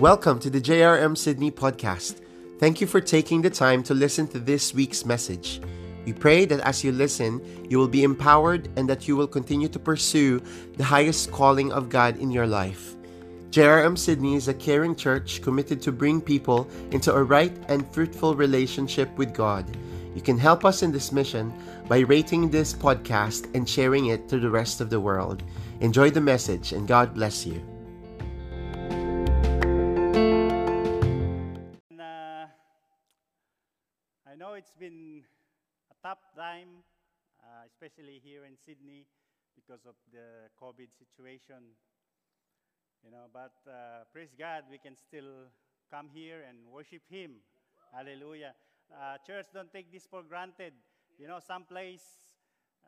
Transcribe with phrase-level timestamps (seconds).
[0.00, 2.22] Welcome to the JRM Sydney podcast.
[2.58, 5.60] Thank you for taking the time to listen to this week's message.
[6.06, 9.68] We pray that as you listen, you will be empowered and that you will continue
[9.68, 10.40] to pursue
[10.78, 12.96] the highest calling of God in your life.
[13.50, 18.34] JRM Sydney is a caring church committed to bring people into a right and fruitful
[18.34, 19.66] relationship with God.
[20.14, 21.52] You can help us in this mission
[21.88, 25.42] by rating this podcast and sharing it to the rest of the world.
[25.80, 27.69] Enjoy the message and God bless you.
[34.80, 35.20] Been
[35.92, 36.80] a tough time,
[37.44, 39.04] uh, especially here in Sydney,
[39.54, 41.76] because of the COVID situation.
[43.04, 45.52] You know, but uh, praise God, we can still
[45.92, 47.44] come here and worship Him.
[47.92, 48.54] Hallelujah.
[48.88, 50.72] Uh, church, don't take this for granted.
[51.18, 52.00] You know, some place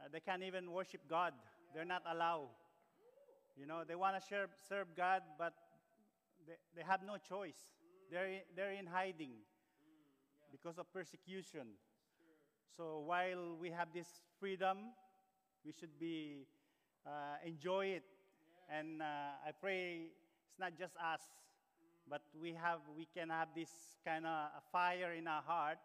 [0.00, 1.34] uh, they can't even worship God.
[1.74, 2.48] They're not allowed.
[3.54, 5.52] You know, they want to serve, serve God, but
[6.46, 7.60] they, they have no choice.
[8.10, 9.44] They're they're in hiding
[10.52, 11.66] because of persecution.
[12.76, 14.06] So while we have this
[14.38, 14.92] freedom,
[15.64, 16.46] we should be
[17.06, 18.04] uh, enjoy it.
[18.68, 20.12] And uh, I pray
[20.46, 21.20] it's not just us,
[22.08, 23.70] but we have we can have this
[24.04, 25.78] kind of fire in our heart,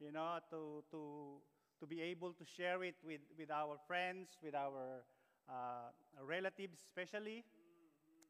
[0.00, 1.40] you know, to to
[1.80, 5.02] to be able to share it with with our friends, with our
[5.48, 5.90] uh,
[6.24, 7.44] relatives, especially.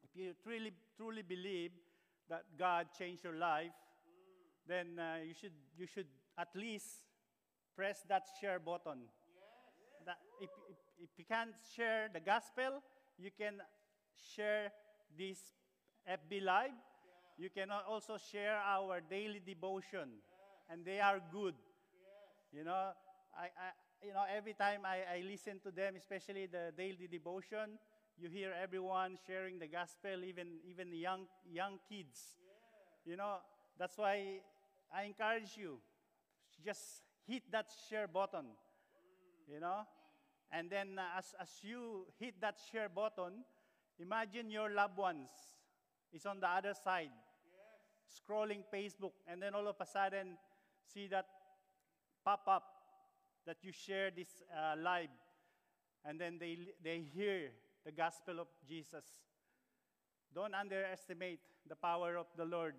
[0.03, 1.71] If you truly truly believe
[2.29, 3.71] that God changed your life,
[4.67, 7.03] then uh, you should you should at least
[7.75, 8.99] press that share button.
[10.05, 12.81] That if, if, if you can't share the gospel,
[13.17, 13.61] you can
[14.35, 14.71] share
[15.17, 15.37] this
[16.09, 16.77] FB Live.
[17.37, 20.09] You can also share our daily devotion,
[20.69, 21.53] and they are good.
[22.51, 22.91] You know,
[23.37, 23.69] I, I
[24.01, 27.77] you know every time I, I listen to them, especially the daily devotion,
[28.17, 32.37] you hear everyone sharing the gospel, even even young young kids.
[33.05, 33.37] You know,
[33.77, 34.41] that's why
[34.93, 35.79] I encourage you,
[36.63, 38.45] just hit that share button.
[39.47, 39.87] You know,
[40.51, 43.45] and then uh, as as you hit that share button,
[43.99, 45.29] imagine your loved ones
[46.11, 47.11] is on the other side,
[48.07, 50.37] scrolling Facebook, and then all of a sudden
[50.83, 51.25] see that
[52.25, 52.63] pop up
[53.45, 55.15] that you share this uh, live,
[56.03, 57.51] and then they they hear
[57.85, 59.05] the gospel of Jesus.
[60.35, 62.75] Don't underestimate the power of the Lord.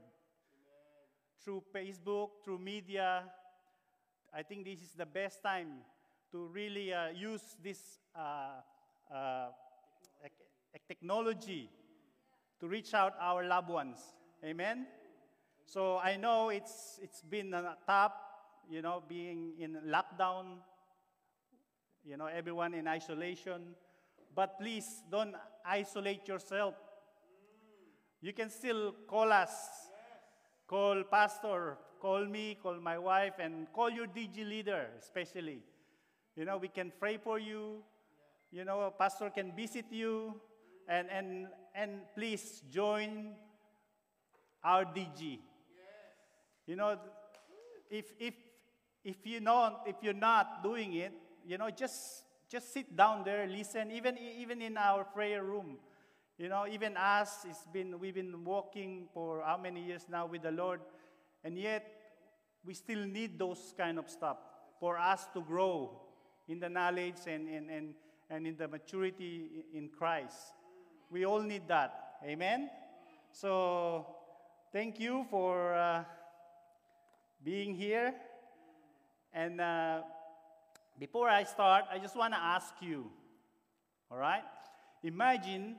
[1.44, 3.22] Through Facebook, through media,
[4.34, 5.84] I think this is the best time
[6.32, 8.60] to really uh, use this uh,
[9.14, 9.48] uh,
[10.24, 10.32] ec-
[10.74, 11.70] ec- technology
[12.60, 13.98] to reach out our loved ones.
[14.44, 14.86] Amen.
[15.64, 18.12] So I know it's it's been uh, tough,
[18.68, 20.58] you know, being in lockdown.
[22.04, 23.74] You know, everyone in isolation.
[24.34, 25.34] But please don't
[25.64, 26.74] isolate yourself.
[28.20, 29.87] You can still call us.
[30.68, 35.60] Call pastor, call me, call my wife, and call your DG leader, especially.
[36.36, 37.82] You know, we can pray for you.
[38.52, 40.34] You know, pastor can visit you.
[40.86, 43.32] And, and, and please join
[44.62, 45.38] our DG.
[46.66, 46.98] You know,
[47.90, 48.34] if, if,
[49.04, 51.12] if, you not, if you're not doing it,
[51.46, 55.78] you know, just, just sit down there, listen, even, even in our prayer room.
[56.38, 60.42] You know, even us, it's been, we've been walking for how many years now with
[60.42, 60.78] the Lord,
[61.42, 61.84] and yet
[62.64, 64.36] we still need those kind of stuff
[64.78, 66.00] for us to grow
[66.46, 67.94] in the knowledge and, and, and,
[68.30, 70.54] and in the maturity in Christ.
[71.10, 72.18] We all need that.
[72.24, 72.70] Amen?
[73.32, 74.06] So,
[74.72, 76.04] thank you for uh,
[77.42, 78.14] being here.
[79.32, 80.02] And uh,
[81.00, 83.10] before I start, I just want to ask you,
[84.08, 84.44] all right?
[85.02, 85.74] Imagine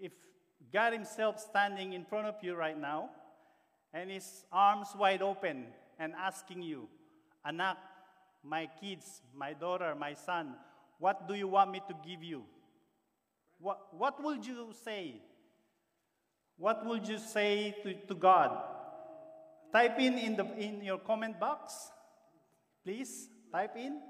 [0.00, 0.12] if,
[0.72, 3.10] God Himself standing in front of you right now
[3.92, 5.66] and His arms wide open
[5.98, 6.88] and asking you,
[7.44, 7.78] Anak,
[8.42, 10.54] my kids, my daughter, my son,
[10.98, 12.42] what do you want me to give you?
[13.58, 15.14] What, what would you say?
[16.56, 18.56] What would you say to, to God?
[19.72, 21.90] Type in in, the, in your comment box.
[22.84, 24.00] Please, type in.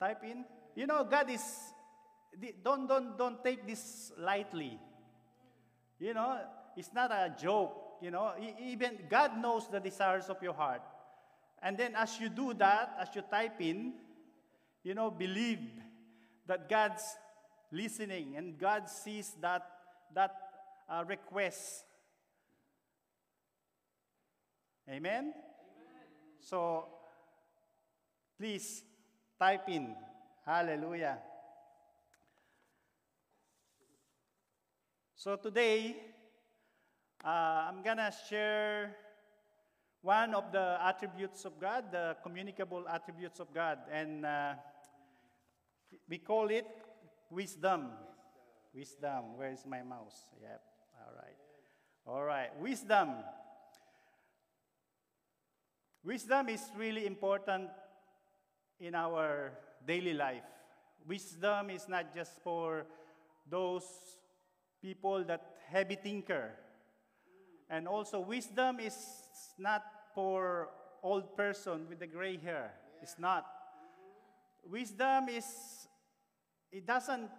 [0.00, 0.44] Type in.
[0.74, 1.42] You know, God is,
[2.62, 4.78] don't, don't, don't take this lightly.
[5.98, 6.40] You know,
[6.76, 7.76] it's not a joke.
[8.00, 10.82] You know, even God knows the desires of your heart.
[11.62, 13.92] And then as you do that, as you type in,
[14.82, 15.60] you know, believe
[16.46, 17.02] that God's
[17.70, 19.66] listening and God sees that,
[20.14, 20.34] that
[20.88, 21.84] uh, request.
[24.88, 25.34] Amen?
[26.40, 26.86] So,
[28.38, 28.82] please
[29.38, 29.94] type in.
[30.46, 31.18] Hallelujah.
[35.20, 36.00] So today,
[37.20, 38.96] Uh, I'm gonna share
[40.00, 44.54] one of the attributes of God, the communicable attributes of God, and uh,
[46.08, 46.64] we call it
[47.28, 47.92] wisdom.
[48.72, 49.36] Wisdom.
[49.36, 50.32] Where is my mouse?
[50.40, 50.62] Yep.
[50.96, 51.40] All right.
[52.06, 52.56] All right.
[52.56, 53.20] Wisdom.
[56.02, 57.68] Wisdom is really important
[58.80, 59.52] in our
[59.84, 60.48] daily life.
[61.04, 62.86] Wisdom is not just for
[63.44, 63.84] those
[64.82, 66.52] people that heavy thinker.
[67.68, 68.96] And also wisdom is
[69.58, 69.82] not
[70.14, 70.68] for
[71.02, 72.72] old person with the gray hair.
[73.02, 73.46] It's not.
[74.64, 75.46] Wisdom is
[76.72, 77.30] it doesn't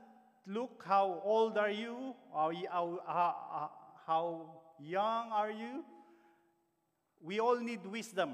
[0.47, 2.51] look how old are you, how,
[3.07, 3.71] how,
[4.05, 4.45] how
[4.79, 5.85] young are you.
[7.21, 8.33] We all need wisdom.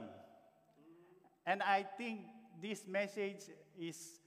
[1.46, 2.22] And I think
[2.62, 3.44] this message
[3.80, 4.20] is,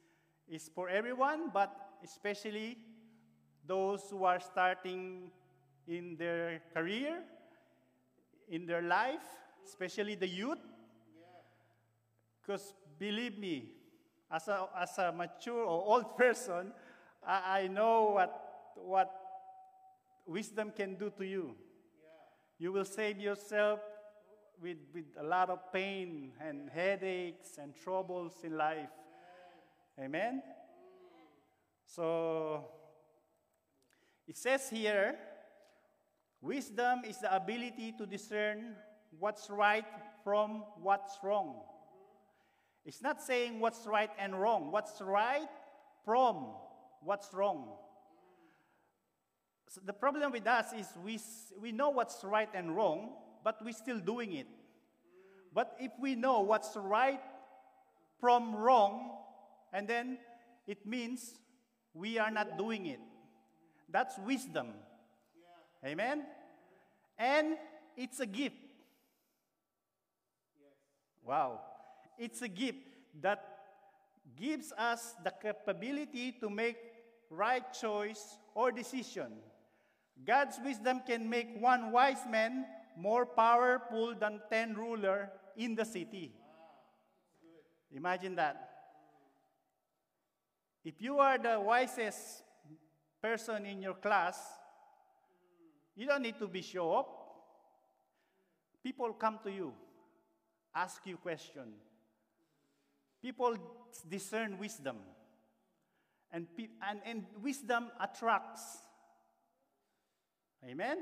[0.48, 1.74] is for everyone, but
[2.04, 2.78] especially
[3.70, 5.30] those who are starting
[5.86, 7.22] in their career,
[8.48, 9.22] in their life,
[9.64, 10.58] especially the youth.
[12.42, 13.70] Because believe me,
[14.28, 16.72] as a, as a mature or old person,
[17.24, 19.14] I, I know what, what
[20.26, 21.54] wisdom can do to you.
[22.58, 23.78] You will save yourself
[24.60, 28.90] with, with a lot of pain and headaches and troubles in life.
[29.96, 30.42] Amen?
[31.86, 32.64] So,
[34.30, 35.16] it says here
[36.40, 38.76] wisdom is the ability to discern
[39.18, 39.84] what's right
[40.22, 41.56] from what's wrong.
[42.84, 45.48] It's not saying what's right and wrong, what's right
[46.04, 46.46] from
[47.02, 47.72] what's wrong.
[49.68, 51.18] So the problem with us is we,
[51.60, 53.10] we know what's right and wrong,
[53.42, 54.46] but we're still doing it.
[55.52, 57.20] But if we know what's right
[58.20, 59.10] from wrong,
[59.72, 60.18] and then
[60.68, 61.34] it means
[61.94, 63.00] we are not doing it.
[63.90, 64.68] That's wisdom.
[65.82, 65.90] Yeah.
[65.90, 66.24] Amen?
[67.18, 67.56] And
[67.96, 68.56] it's a gift.
[70.58, 70.72] Yes.
[71.24, 71.60] Wow.
[72.18, 72.78] It's a gift
[73.20, 73.44] that
[74.36, 76.76] gives us the capability to make
[77.30, 79.32] right choice or decision.
[80.24, 82.66] God's wisdom can make one wise man
[82.96, 86.32] more powerful than 10 ruler in the city.
[87.92, 88.68] Imagine that.
[90.84, 92.42] If you are the wisest
[93.22, 94.38] person in your class,
[95.96, 97.16] you don't need to be show up.
[98.82, 99.72] People come to you,
[100.74, 101.74] ask you question.
[103.20, 103.56] People
[104.08, 104.96] discern wisdom.
[106.32, 106.46] And,
[106.88, 108.62] and, and wisdom attracts.
[110.64, 110.98] Amen?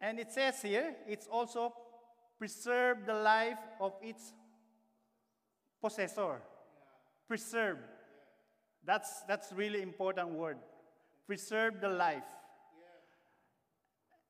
[0.00, 1.72] And it says here, it's also
[2.38, 4.32] preserve the life of its
[5.80, 6.40] possessor.
[7.28, 7.78] Preserve.
[8.86, 10.58] That's, that's really important word.
[11.26, 12.22] Preserve the life.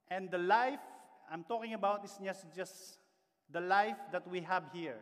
[0.09, 0.79] And the life
[1.31, 2.99] I'm talking about is just, just
[3.51, 4.99] the life that we have here,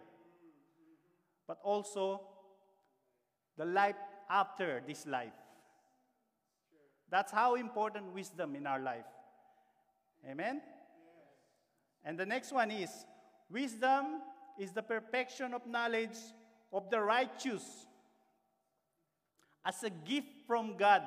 [1.47, 2.23] but also
[3.59, 3.97] the life
[4.31, 5.33] after this life.
[7.11, 9.05] That's how important wisdom in our life.
[10.27, 10.63] Amen?
[10.65, 10.65] Yes.
[12.05, 12.91] And the next one is
[13.51, 14.23] wisdom
[14.59, 16.17] is the perfection of knowledge
[16.73, 17.87] of the righteous
[19.65, 21.03] as a gift from God,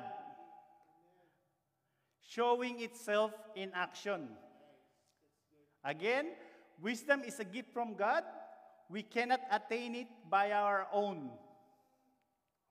[2.26, 4.28] showing itself in action.
[5.84, 6.26] Again,
[6.82, 8.24] wisdom is a gift from God.
[8.88, 11.30] We cannot attain it by our own.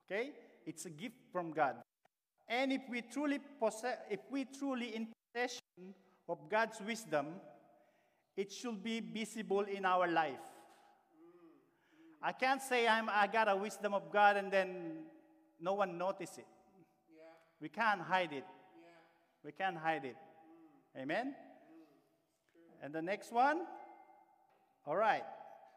[0.05, 0.31] Okay?
[0.65, 1.75] It's a gift from God.
[2.47, 5.93] And if we truly possess, if we truly in possession
[6.27, 7.27] of God's wisdom,
[8.35, 10.45] it should be visible in our life.
[12.21, 15.05] I can't say I'm, I got a wisdom of God and then
[15.59, 16.47] no one notice it.
[17.09, 17.23] Yeah.
[17.61, 18.45] We can't hide it.
[18.45, 19.43] Yeah.
[19.43, 20.15] We can't hide it.
[20.97, 21.01] Mm.
[21.01, 21.27] Amen?
[21.27, 22.85] Mm.
[22.85, 23.61] And the next one?
[24.85, 25.23] All right.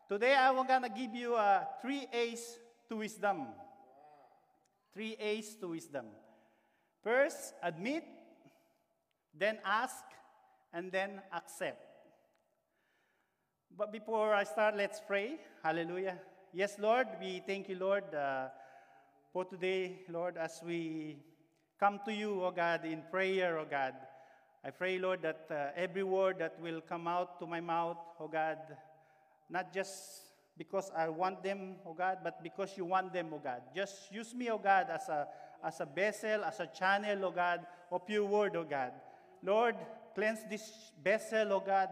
[0.09, 2.59] Today I'm going to give you uh, three A's
[2.89, 3.39] to wisdom.
[3.39, 3.55] Wow.
[4.95, 6.07] Three A's to wisdom.
[7.03, 8.05] First, admit,
[9.35, 10.05] then ask,
[10.73, 11.85] and then accept.
[13.77, 15.39] But before I start, let's pray.
[15.63, 16.19] Hallelujah.
[16.53, 18.49] Yes, Lord, we thank you, Lord, uh,
[19.33, 21.19] for today, Lord, as we
[21.79, 23.95] come to you, oh God, in prayer, oh God.
[24.65, 28.29] I pray, Lord, that uh, every word that will come out to my mouth, oh
[28.29, 28.59] God,
[29.51, 29.93] not just
[30.57, 33.63] because I want them, oh God, but because you want them, oh God.
[33.75, 35.29] Just use me, oh God, as a,
[35.63, 38.93] as a vessel, as a channel, oh God, of your word, oh God.
[39.45, 39.77] Lord,
[40.15, 41.91] cleanse this vessel, oh God.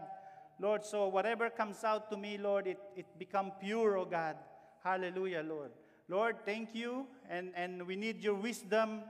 [0.59, 4.37] Lord, so whatever comes out to me, Lord, it, it become pure, oh God.
[4.83, 5.71] Hallelujah, Lord.
[6.09, 9.01] Lord, thank you, and, and we need your wisdom,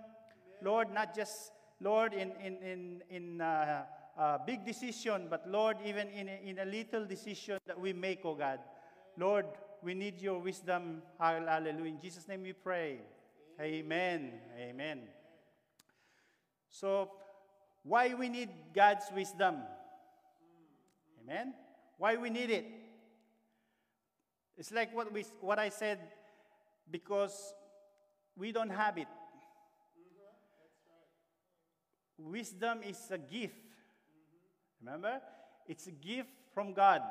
[0.64, 3.84] Lord, not just, Lord, in, in, in, in uh,
[4.18, 8.22] a big decision, but Lord, even in a, in a little decision that we make,
[8.24, 8.60] oh God,
[9.16, 9.46] Lord,
[9.84, 11.04] we need your wisdom.
[11.20, 11.86] Hallelujah.
[11.86, 12.98] In Jesus' name we pray.
[13.62, 14.34] Amen.
[14.60, 15.02] Amen.
[16.70, 17.12] So,
[17.84, 19.58] why we need God's wisdom?
[21.24, 21.54] Amen.
[22.00, 22.66] Why we need it?
[24.58, 26.00] It's like what we what I said
[26.90, 27.54] because
[28.36, 29.08] we don't have it.
[32.18, 33.56] Wisdom is a gift.
[34.82, 35.22] Remember?
[35.68, 37.02] It's a gift from God.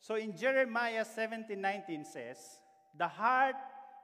[0.00, 2.36] So in Jeremiah 17 19 says,
[2.96, 3.56] The heart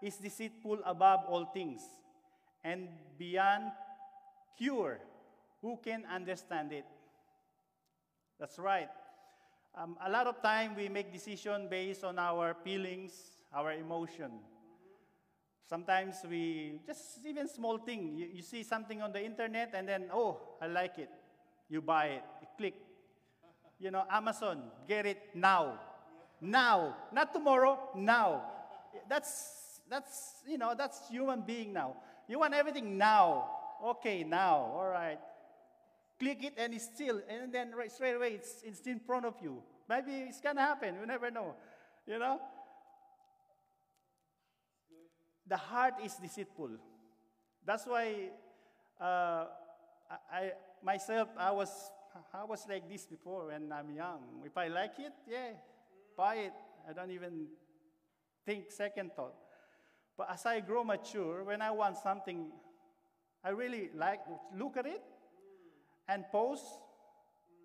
[0.02, 1.82] is deceitful above all things
[2.64, 2.88] and
[3.18, 3.72] beyond
[4.56, 5.00] cure.
[5.62, 6.86] Who can understand it?
[8.38, 8.88] That's right.
[9.74, 13.12] Um, a lot of time we make decision based on our feelings,
[13.54, 14.30] our emotion.
[15.68, 18.16] Sometimes we just even small thing.
[18.16, 21.10] You, you see something on the internet and then oh I like it.
[21.68, 22.24] You buy it.
[22.40, 22.74] You click.
[23.78, 24.62] You know Amazon.
[24.88, 25.78] Get it now.
[26.40, 27.78] Now, not tomorrow.
[27.94, 28.42] Now.
[29.08, 31.94] That's that's you know that's human being now.
[32.26, 33.50] You want everything now.
[33.84, 34.72] Okay, now.
[34.74, 35.20] All right
[36.20, 39.34] click it and it's still, and then right straight away it's, it's in front of
[39.42, 39.62] you.
[39.88, 40.94] Maybe it's gonna happen.
[41.00, 41.54] You never know.
[42.06, 42.38] You know?
[45.46, 46.70] The heart is deceitful.
[47.64, 48.30] That's why
[49.00, 49.46] uh,
[50.32, 50.52] I,
[50.84, 51.70] myself, I was,
[52.32, 54.20] I was like this before when I'm young.
[54.44, 55.52] If I like it, yeah,
[56.16, 56.52] buy it.
[56.88, 57.46] I don't even
[58.44, 59.34] think second thought.
[60.16, 62.52] But as I grow mature, when I want something,
[63.42, 64.20] I really like
[64.56, 65.02] look at it
[66.10, 66.62] and pause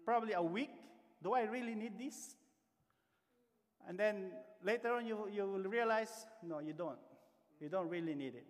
[0.05, 0.69] probably a week.
[1.21, 2.35] Do I really need this?
[3.87, 4.31] And then
[4.63, 6.99] later on, you, you will realize no, you don't.
[7.59, 8.45] You don't really need it.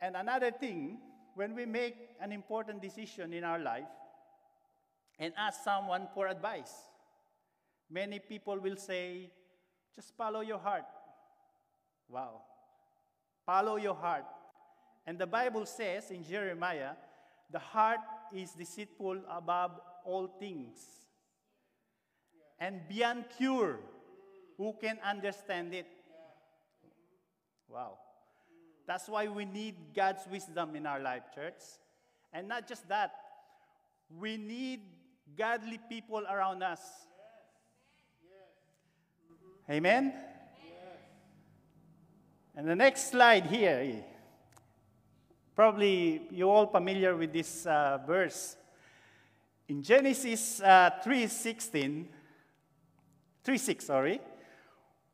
[0.00, 0.98] And another thing,
[1.34, 3.88] when we make an important decision in our life
[5.18, 6.72] and ask someone for advice,
[7.90, 9.30] many people will say,
[9.94, 10.84] just follow your heart.
[12.08, 12.42] Wow.
[13.46, 14.24] Follow your heart.
[15.06, 16.92] And the Bible says in Jeremiah
[17.52, 18.00] the heart
[18.34, 19.72] is deceitful above
[20.04, 20.78] all things
[22.58, 23.80] and beyond cure.
[24.56, 25.86] Who can understand it?
[27.68, 27.98] Wow.
[28.86, 31.62] That's why we need God's wisdom in our life, church.
[32.32, 33.12] And not just that,
[34.18, 34.80] we need
[35.38, 36.80] godly people around us.
[39.70, 40.12] Amen?
[42.56, 44.04] And the next slide here
[45.60, 48.56] Probably you're all familiar with this uh, verse.
[49.68, 52.06] In Genesis uh, 3.16,
[53.44, 54.20] 3.6, sorry,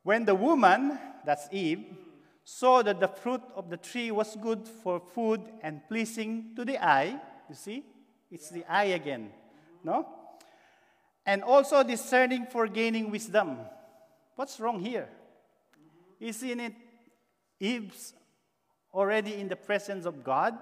[0.04, 1.86] when the woman, that's Eve,
[2.44, 6.78] saw that the fruit of the tree was good for food and pleasing to the
[6.78, 7.82] eye, you see,
[8.30, 9.32] it's the eye again,
[9.82, 10.06] no?
[11.26, 13.56] And also discerning for gaining wisdom.
[14.36, 15.08] What's wrong here?
[16.20, 16.74] Isn't it
[17.58, 18.14] Eve's
[18.96, 20.56] already in the presence of God,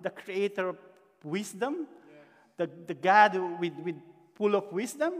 [0.00, 0.76] the creator of
[1.24, 1.88] wisdom,
[2.56, 3.96] the, the God with, with
[4.34, 5.14] full of wisdom?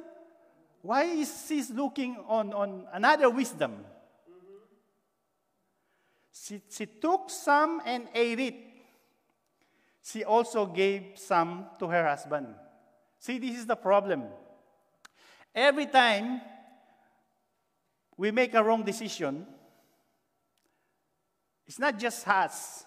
[0.83, 3.85] Why is he looking on, on another wisdom?
[6.33, 8.55] She, she took some and ate it.
[10.03, 12.47] She also gave some to her husband.
[13.19, 14.25] See, this is the problem.
[15.55, 16.41] Every time
[18.17, 19.47] we make a wrong decision,
[21.71, 22.85] it's not just us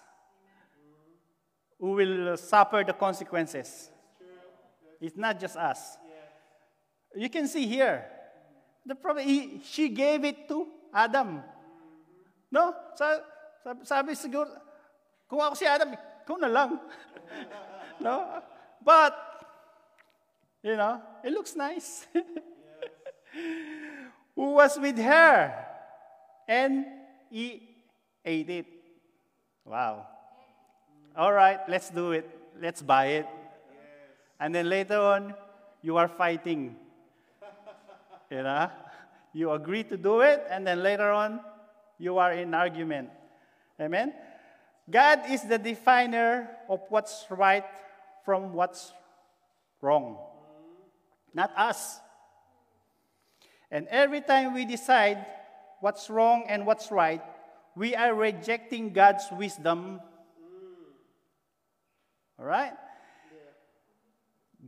[1.80, 3.88] who will suffer the consequences.
[5.00, 5.96] It's not just us.
[7.16, 8.04] You can see here,
[8.84, 11.40] the problem, he, she gave it to Adam.
[12.52, 12.74] No?
[12.94, 13.20] Sa,
[13.84, 14.52] sabi siguro,
[15.32, 16.76] kung ako si Adam, ikaw na lang.
[18.04, 18.20] no?
[18.84, 19.16] But,
[20.60, 22.06] you know, it looks nice.
[24.36, 25.56] Who was with her?
[26.46, 26.84] And
[27.32, 27.64] he
[28.20, 28.73] ate it.
[29.64, 30.06] Wow.
[31.16, 32.28] All right, let's do it.
[32.60, 33.26] Let's buy it.
[34.38, 35.34] And then later on,
[35.82, 36.76] you are fighting.
[38.30, 38.70] you know?
[39.32, 41.40] You agree to do it, and then later on,
[41.98, 43.10] you are in argument.
[43.80, 44.12] Amen?
[44.90, 47.64] God is the definer of what's right
[48.24, 48.92] from what's
[49.80, 50.18] wrong,
[51.34, 52.00] not us.
[53.70, 55.24] And every time we decide
[55.80, 57.22] what's wrong and what's right,
[57.76, 60.00] we are rejecting God's wisdom.
[62.38, 62.72] All right?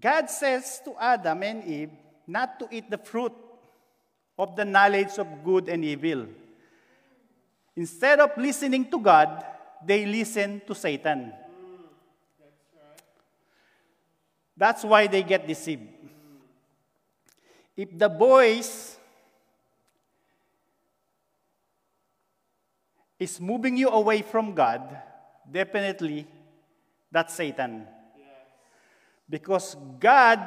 [0.01, 1.91] God says to Adam and Eve
[2.27, 3.33] not to eat the fruit
[4.39, 6.27] of the knowledge of good and evil.
[7.75, 9.45] Instead of listening to God,
[9.85, 11.33] they listen to Satan.
[14.57, 15.89] That's why they get deceived.
[17.77, 18.96] If the voice
[23.19, 24.83] is moving you away from God,
[25.51, 26.27] definitely
[27.11, 27.87] that's Satan.
[29.29, 30.39] Because God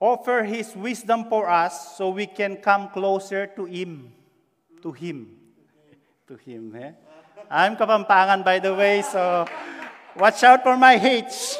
[0.00, 4.12] offer his wisdom for us so we can come closer to him.
[4.82, 5.34] To him.
[6.28, 6.74] To him.
[6.76, 6.92] Eh?
[7.50, 9.46] I'm Kapampangan, by the way, so
[10.16, 11.58] watch out for my H.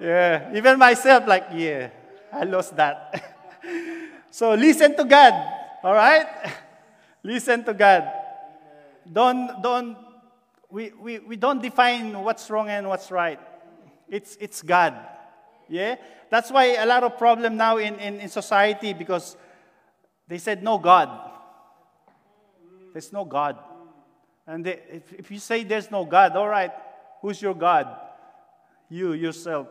[0.00, 1.90] Yeah, even myself, like, yeah,
[2.32, 3.20] I lost that.
[4.30, 5.34] so listen to God,
[5.82, 6.26] all right?
[7.22, 8.17] listen to God.
[9.12, 9.96] Don't, don't,
[10.70, 13.40] we, we, we don't define what's wrong and what's right.
[14.08, 14.94] It's, it's God.
[15.68, 15.96] Yeah?
[16.30, 19.36] That's why a lot of problem now in, in, in society because
[20.26, 21.08] they said no God.
[22.92, 23.58] There's no God.
[24.46, 26.72] And they, if, if you say there's no God, all right,
[27.20, 27.94] who's your God?
[28.88, 29.68] You yourself.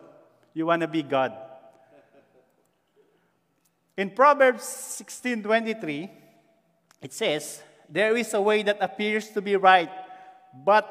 [0.53, 1.33] You want to be God.
[3.95, 6.09] In Proverbs 16:23,
[7.01, 9.89] it says, "There is a way that appears to be right,
[10.65, 10.85] but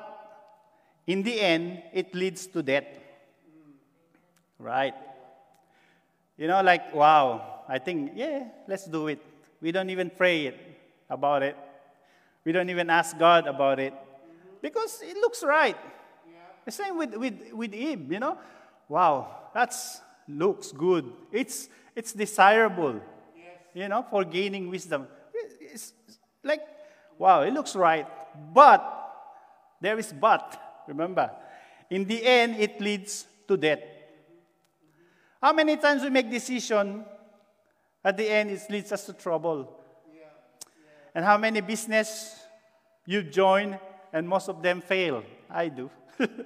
[1.06, 2.86] in the end it leads to death."
[4.58, 4.94] Right?
[6.36, 9.20] You know, like, wow, I think, yeah, let's do it.
[9.60, 10.60] We don't even pray it,
[11.08, 11.56] about it.
[12.44, 13.94] We don't even ask God about it
[14.60, 15.76] because it looks right.
[16.28, 16.38] Yeah.
[16.64, 18.38] The same with, with, with Eve, you know.
[18.88, 21.10] Wow, that's looks good.
[21.32, 23.00] It's, it's desirable,
[23.36, 23.46] yes.
[23.74, 25.06] you know, for gaining wisdom.
[25.60, 25.92] It's
[26.44, 26.60] like,
[27.18, 28.06] wow, it looks right.
[28.52, 28.82] But,
[29.80, 31.30] there is but, remember.
[31.90, 33.80] In the end, it leads to death.
[35.40, 37.04] How many times we make decision,
[38.06, 39.80] at the end it leads us to trouble.
[40.14, 40.20] Yeah.
[40.20, 40.28] Yeah.
[41.14, 42.38] And how many business
[43.04, 43.78] you join
[44.12, 45.24] and most of them fail?
[45.50, 45.90] I do.
[46.20, 46.26] yeah.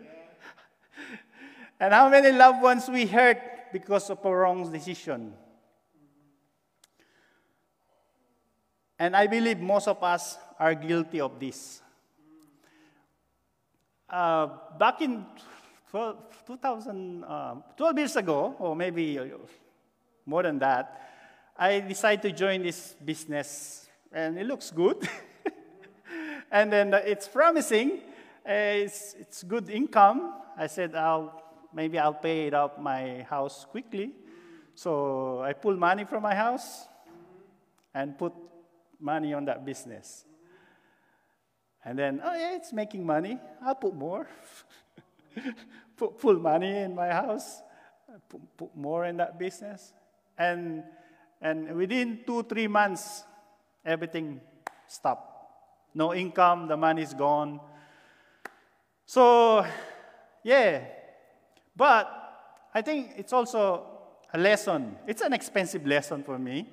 [1.81, 3.39] and how many loved ones we hurt
[3.73, 5.35] because of a wrong decision?
[9.01, 11.81] And I believe most of us are guilty of this.
[14.07, 15.25] Uh, back in
[16.47, 19.19] 2000, uh, 12 years ago, or maybe
[20.27, 21.01] more than that,
[21.57, 25.09] I decided to join this business, and it looks good.
[26.53, 28.01] and then it's promising.
[28.47, 30.35] Uh, it's, it's good income.
[30.59, 34.13] I said, I'll, maybe I'll pay it out my house quickly.
[34.75, 36.87] So I pull money from my house
[37.95, 38.35] and put
[39.01, 40.25] money on that business.
[41.85, 43.39] And then, oh yeah, it's making money.
[43.65, 44.29] I'll put more.
[45.97, 47.63] put, put money in my house,
[48.29, 49.93] put, put more in that business.
[50.37, 50.83] And,
[51.41, 53.25] and within two, three months,
[53.85, 54.41] everything
[54.87, 55.29] stopped.
[55.95, 57.61] No income, the money's gone.
[59.07, 59.67] So,
[60.45, 60.85] yeah.
[61.75, 62.09] But
[62.75, 63.87] I think it's also
[64.33, 64.97] a lesson.
[65.07, 66.69] It's an expensive lesson for me.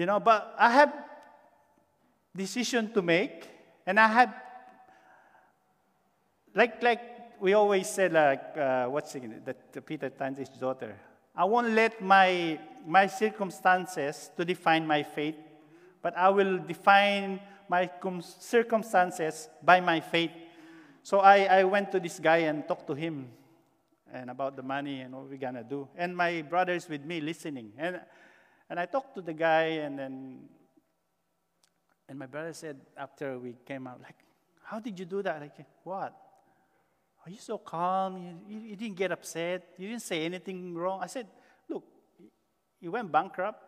[0.00, 0.94] You know, but I have
[2.34, 3.46] decision to make,
[3.84, 4.32] and I had
[6.54, 7.02] like like
[7.38, 10.96] we always said like uh, what's it, that Peter Tanzi's daughter.
[11.36, 15.36] I won't let my my circumstances to define my faith,
[16.00, 17.90] but I will define my
[18.22, 20.32] circumstances by my faith.
[21.02, 23.28] So I, I went to this guy and talked to him
[24.10, 25.88] and about the money and what we're gonna do.
[25.94, 27.74] And my brother's with me listening.
[27.76, 28.00] And
[28.70, 30.48] and I talked to the guy and then
[32.08, 34.16] and my brother said after we came out, like,
[34.64, 35.40] how did you do that?
[35.40, 35.54] Like,
[35.84, 36.12] what?
[37.24, 38.16] Are you so calm?
[38.16, 39.68] You, you, you, didn't get upset.
[39.78, 41.00] You didn't say anything wrong.
[41.02, 41.28] I said,
[41.68, 41.84] Look,
[42.80, 43.62] you went bankrupt.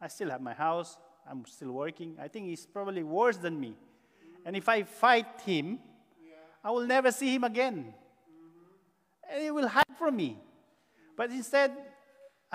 [0.00, 0.98] I still have my house.
[1.28, 2.16] I'm still working.
[2.20, 3.68] I think he's probably worse than me.
[3.68, 4.46] Mm-hmm.
[4.46, 5.78] And if I fight him,
[6.22, 6.34] yeah.
[6.62, 7.94] I will never see him again.
[7.94, 9.32] Mm-hmm.
[9.32, 10.38] And he will hide from me.
[11.16, 11.72] But instead,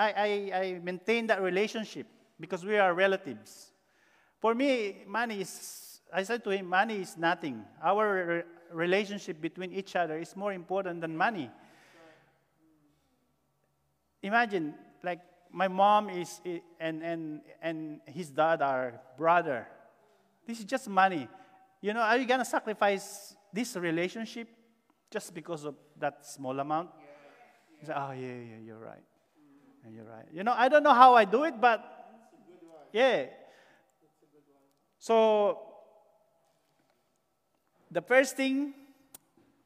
[0.02, 2.08] I, I, I maintain that relationship
[2.40, 3.72] because we are relatives.
[4.40, 7.64] For me, money is, I said to him, money is nothing.
[7.84, 11.52] Our relationship between each other is more important than money.
[14.24, 15.20] Imagine, like,
[15.52, 16.42] my mom is,
[16.80, 19.68] and, and, and his dad are brother.
[20.48, 21.28] This is just money.
[21.80, 24.48] You know, are you going to sacrifice this relationship
[25.12, 26.90] just because of that small amount?
[27.82, 27.88] Yeah.
[27.88, 29.04] Say, oh, yeah, yeah, you're right.
[29.88, 29.96] Mm.
[29.96, 30.26] You're right.
[30.34, 31.84] You know, I don't know how I do it, but
[32.94, 33.26] yeah.
[35.00, 35.60] So
[37.90, 38.74] the first thing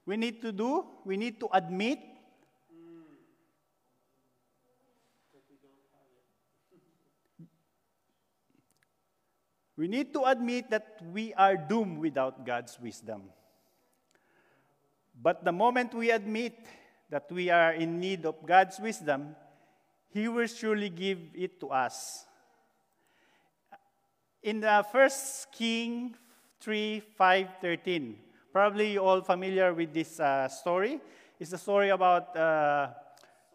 [0.05, 1.99] we need to do, we need to admit
[9.75, 13.23] We need to admit that we are doomed without God's wisdom.
[15.21, 16.55] But the moment we admit
[17.09, 19.35] that we are in need of God's wisdom,
[20.15, 22.23] He will surely give it to us.
[24.41, 26.15] In the First King
[26.61, 28.15] 3 5 13,
[28.53, 31.01] probably you all familiar with this uh, story.
[31.37, 32.91] It's a story about uh,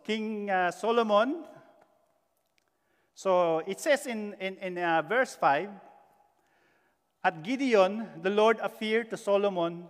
[0.05, 1.45] King uh, Solomon.
[3.15, 5.71] So it says in, in, in uh, verse 5
[7.25, 9.87] At Gibeon, the Lord appeared to Solomon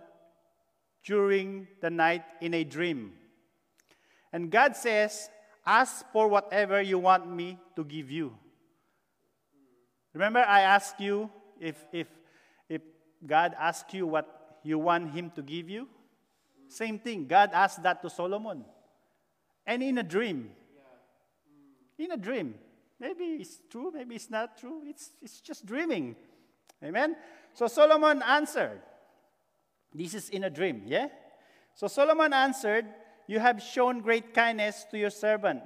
[1.03, 3.11] during the night in a dream.
[4.31, 5.27] And God says,
[5.65, 8.35] Ask for whatever you want me to give you.
[10.13, 12.07] Remember, I asked you if, if,
[12.67, 12.81] if
[13.25, 15.87] God asked you what you want Him to give you?
[16.67, 17.27] Same thing.
[17.27, 18.65] God asked that to Solomon.
[19.65, 20.51] And in a dream.
[21.97, 22.55] In a dream.
[22.99, 24.83] Maybe it's true, maybe it's not true.
[24.85, 26.15] It's, it's just dreaming.
[26.83, 27.15] Amen?
[27.53, 28.81] So Solomon answered.
[29.93, 31.07] This is in a dream, yeah?
[31.75, 32.85] So Solomon answered,
[33.31, 35.63] You have shown great kindness to your servant,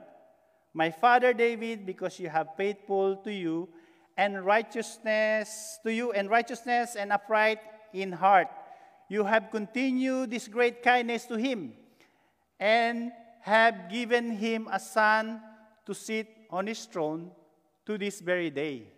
[0.76, 3.68] my father David, because you have faithful to you
[4.16, 7.58] and righteousness to you and righteousness and upright
[7.92, 8.50] in heart.
[9.10, 11.74] You have continued this great kindness to him
[12.60, 15.42] and have given him a son
[15.88, 17.32] to sit on his throne
[17.88, 18.94] to this very day.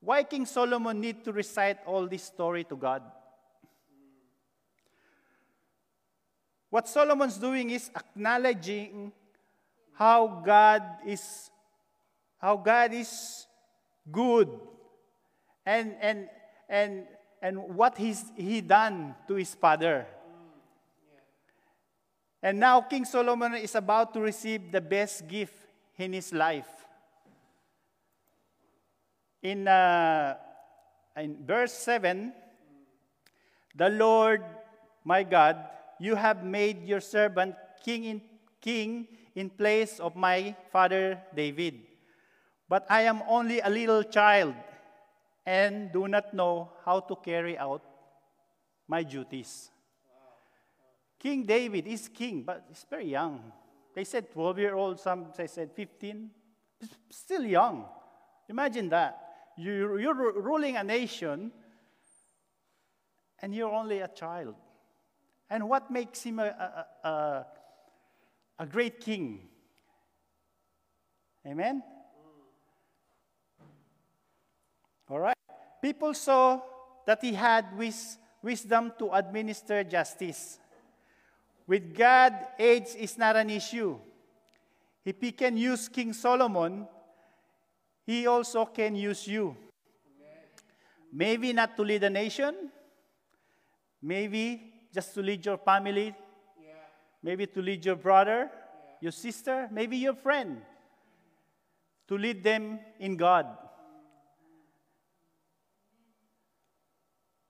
[0.00, 3.00] Why King Solomon need to recite all this story to God?
[6.70, 9.12] What Solomon's doing is acknowledging
[9.94, 11.50] how God is
[12.38, 13.46] how God is
[14.12, 14.48] good
[15.66, 16.28] and and
[16.68, 17.06] and
[17.42, 20.06] and what he's he done to his father.
[22.42, 25.54] And now King Solomon is about to receive the best gift
[25.98, 26.68] in his life.
[29.42, 30.36] In, uh,
[31.16, 32.32] in verse 7,
[33.74, 34.42] the Lord
[35.04, 35.56] my God,
[36.00, 38.22] you have made your servant king in,
[38.60, 41.80] king in place of my father David.
[42.68, 44.54] But I am only a little child
[45.46, 47.82] and do not know how to carry out
[48.86, 49.70] my duties.
[51.18, 53.52] King David is king, but he's very young.
[53.94, 56.30] They said 12 year old, some they said 15.
[57.10, 57.86] Still young.
[58.48, 59.18] Imagine that.
[59.56, 61.50] You, you're ruling a nation
[63.40, 64.54] and you're only a child.
[65.50, 67.46] And what makes him a, a, a,
[68.58, 69.40] a great king?
[71.46, 71.82] Amen?
[75.08, 75.36] All right.
[75.80, 76.60] People saw
[77.06, 80.58] that he had wis- wisdom to administer justice.
[81.66, 83.98] With God, age is not an issue.
[85.04, 86.86] If he can use King Solomon,
[88.04, 89.56] he also can use you.
[91.12, 92.70] Maybe not to lead a nation,
[94.02, 96.14] maybe just to lead your family,
[96.60, 96.72] yeah.
[97.22, 98.90] maybe to lead your brother, yeah.
[99.00, 100.62] your sister, maybe your friend,
[102.08, 103.46] to lead them in God.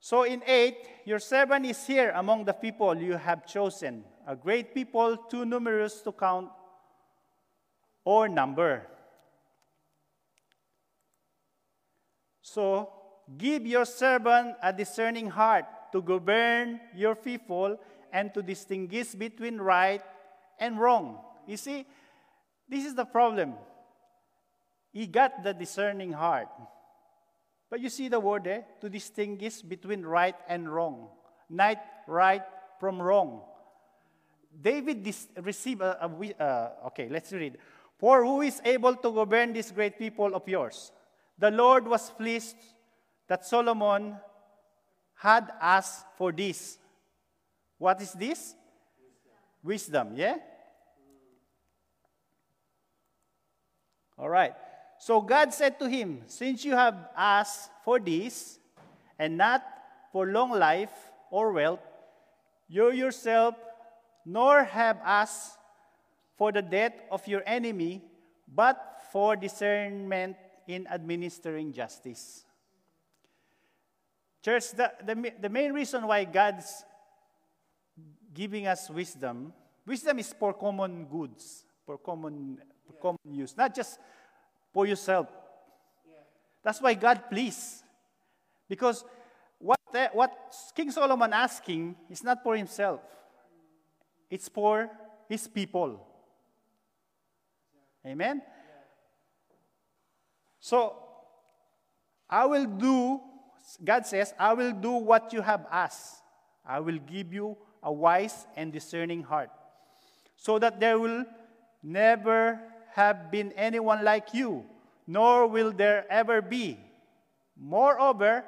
[0.00, 0.74] So in 8,
[1.04, 6.00] your servant is here among the people you have chosen, a great people too numerous
[6.00, 6.48] to count
[8.04, 8.86] or number.
[12.40, 12.90] So
[13.36, 17.78] give your servant a discerning heart to govern your people
[18.12, 20.02] and to distinguish between right
[20.58, 21.18] and wrong.
[21.46, 21.86] You see,
[22.68, 23.54] this is the problem.
[24.92, 26.48] He got the discerning heart.
[27.70, 28.64] But you see the word there?
[28.80, 31.08] To distinguish between right and wrong.
[31.50, 32.42] Not right
[32.80, 33.42] from wrong.
[34.60, 37.58] David dis- received a, a uh, okay, let's read.
[37.98, 40.92] For who is able to govern this great people of yours?
[41.38, 42.56] The Lord was pleased
[43.28, 44.16] that Solomon
[45.18, 46.78] had asked for this.
[47.76, 48.54] What is this?
[49.62, 50.36] Wisdom, yeah?
[54.16, 54.54] All right.
[54.98, 58.58] So God said to him, Since you have asked for this,
[59.18, 59.62] and not
[60.12, 60.94] for long life
[61.30, 61.82] or wealth,
[62.68, 63.54] you yourself
[64.24, 65.58] nor have asked
[66.36, 68.02] for the death of your enemy,
[68.46, 72.44] but for discernment in administering justice.
[74.44, 76.84] Church, the, the, the main reason why God's
[78.32, 79.52] giving us wisdom,
[79.86, 83.98] wisdom is for common goods, for common, for common use, not just
[84.72, 85.26] for yourself.
[86.62, 87.82] That's why God pleased.
[88.68, 89.04] Because
[89.58, 89.80] what,
[90.12, 93.00] what King Solomon asking is not for himself.
[94.30, 94.90] It's for
[95.28, 96.06] his people.
[98.06, 98.42] Amen?
[100.60, 100.96] So,
[102.28, 103.20] I will do,
[103.84, 106.22] God says, I will do what you have asked.
[106.64, 109.50] I will give you a wise and discerning heart.
[110.38, 111.26] so that there will
[111.82, 112.62] never
[112.94, 114.64] have been anyone like you,
[115.06, 116.78] nor will there ever be.
[117.58, 118.44] Moreover,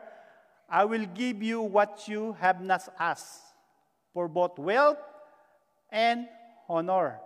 [0.71, 3.43] I will give you what you have not asked,
[4.15, 5.03] for both wealth
[5.91, 6.29] and
[6.69, 7.19] honor,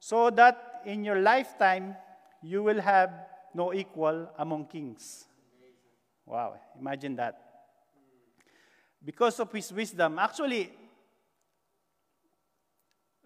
[0.00, 1.94] so that in your lifetime
[2.42, 3.14] you will have
[3.54, 5.26] no equal among kings.
[6.26, 7.38] Wow, imagine that.
[9.04, 10.72] Because of his wisdom, actually,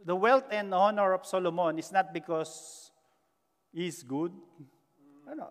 [0.04, 2.90] the wealth and honor of Solomon is not because
[3.72, 4.32] he's good.
[5.26, 5.48] No, no.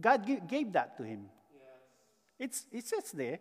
[0.00, 1.26] God gave that to him.
[2.38, 3.38] It's, it says there.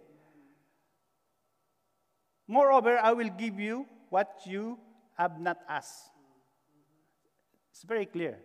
[2.48, 4.78] Moreover, I will give you what you
[5.18, 6.10] have not asked.
[7.72, 8.40] It's very clear.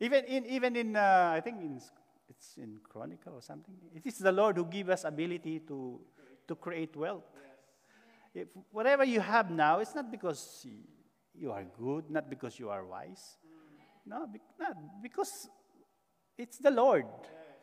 [0.00, 1.80] Even in, even in uh, I think in,
[2.28, 3.74] it's in Chronicle or something.
[3.94, 6.00] It is the Lord who gives us ability to,
[6.48, 7.24] to create wealth.
[8.34, 10.66] If whatever you have now, it's not because
[11.34, 13.36] you are good, not because you are wise.
[14.06, 14.26] No,
[14.58, 15.48] not because
[16.36, 17.06] it's the Lord.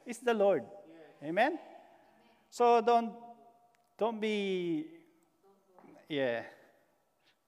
[0.05, 0.63] It's the Lord.
[1.23, 1.59] Amen?
[2.49, 3.13] So don't
[3.97, 4.85] don't be
[6.07, 6.43] yeah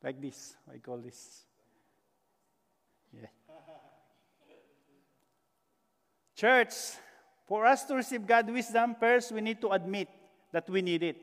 [0.04, 0.56] like this.
[0.72, 1.46] I call this.
[6.42, 6.98] Church,
[7.46, 10.10] for us to receive God's wisdom, first we need to admit
[10.52, 11.22] that we need it.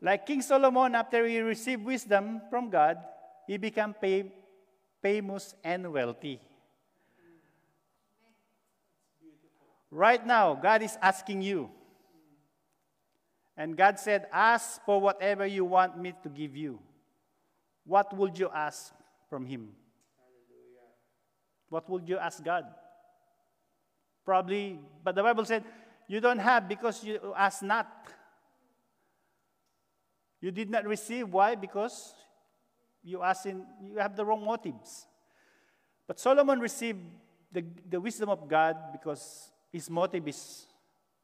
[0.00, 2.96] Like King Solomon, after he received wisdom from God,
[3.48, 3.92] he became
[5.02, 6.38] famous and wealthy.
[9.90, 11.70] Right now, God is asking you.
[13.56, 16.78] And God said, Ask for whatever you want me to give you.
[17.82, 18.94] What would you ask
[19.28, 19.70] from Him?
[21.68, 22.62] What would you ask God?
[24.28, 25.64] Probably, but the Bible said,
[26.06, 27.88] You don't have because you ask not.
[30.38, 31.32] You did not receive.
[31.32, 31.54] Why?
[31.54, 32.12] Because
[33.02, 35.06] you ask in, you have the wrong motives.
[36.06, 36.98] But Solomon received
[37.50, 40.66] the, the wisdom of God because his motive is,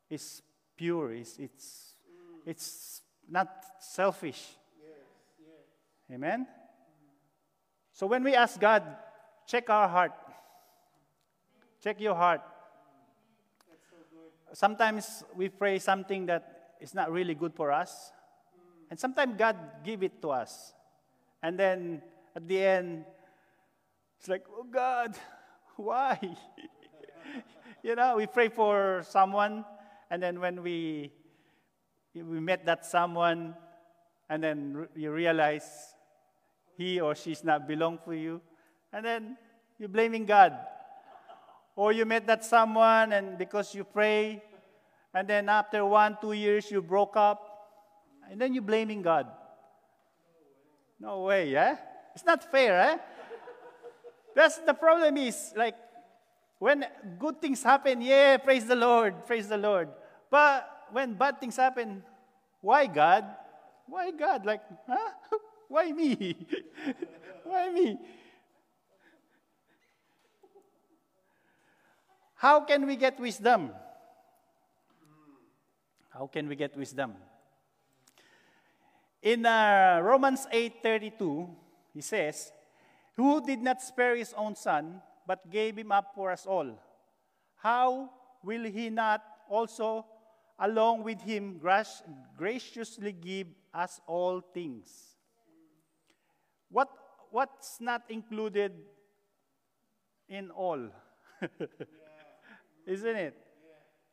[0.09, 0.41] is
[0.75, 1.97] pure, it's, it's,
[2.47, 4.57] it's not selfish.
[6.11, 6.47] Amen?
[7.93, 8.83] So when we ask God,
[9.47, 10.13] check our heart.
[11.83, 12.41] Check your heart.
[14.55, 18.13] So sometimes we pray something that is not really good for us.
[18.89, 20.73] And sometimes God give it to us.
[21.43, 22.03] And then
[22.37, 23.05] at the end,
[24.17, 25.19] it's like, oh God,
[25.77, 26.21] why?
[27.83, 29.65] you know, we pray for someone,
[30.09, 31.11] and then when we
[32.15, 33.57] we met that someone,
[34.31, 35.67] and then you realize
[36.79, 38.41] he or she's not belong for you,
[38.93, 39.37] and then
[39.81, 40.55] you're blaming God.
[41.77, 44.43] Or you met that someone, and because you pray,
[45.13, 47.41] and then after one, two years, you broke up,
[48.31, 49.27] and then you're blaming God.
[51.01, 51.77] No way, yeah?
[52.15, 52.99] It's not fair, eh?
[54.35, 55.77] That's the problem is like
[56.59, 56.85] when
[57.19, 59.89] good things happen, yeah, praise the Lord, praise the Lord.
[60.31, 62.03] But when bad things happen,
[62.61, 63.25] why God?
[63.87, 64.47] Why God?
[64.47, 65.13] Like, huh?
[65.69, 66.37] Why me?
[67.45, 67.99] why me?
[72.45, 73.73] How can we get wisdom?
[76.13, 77.17] How can we get wisdom?
[79.23, 81.49] In uh, Romans 8:32,
[81.95, 82.53] he says,
[83.17, 86.69] "Who did not spare his own son, but gave him up for us all?
[87.65, 88.13] How
[88.45, 90.05] will he not also,
[90.61, 91.65] along with him,
[92.37, 95.17] graciously give us all things?"
[96.69, 96.93] What
[97.33, 98.77] what's not included
[100.29, 100.93] in all?
[102.87, 103.37] Isn't it?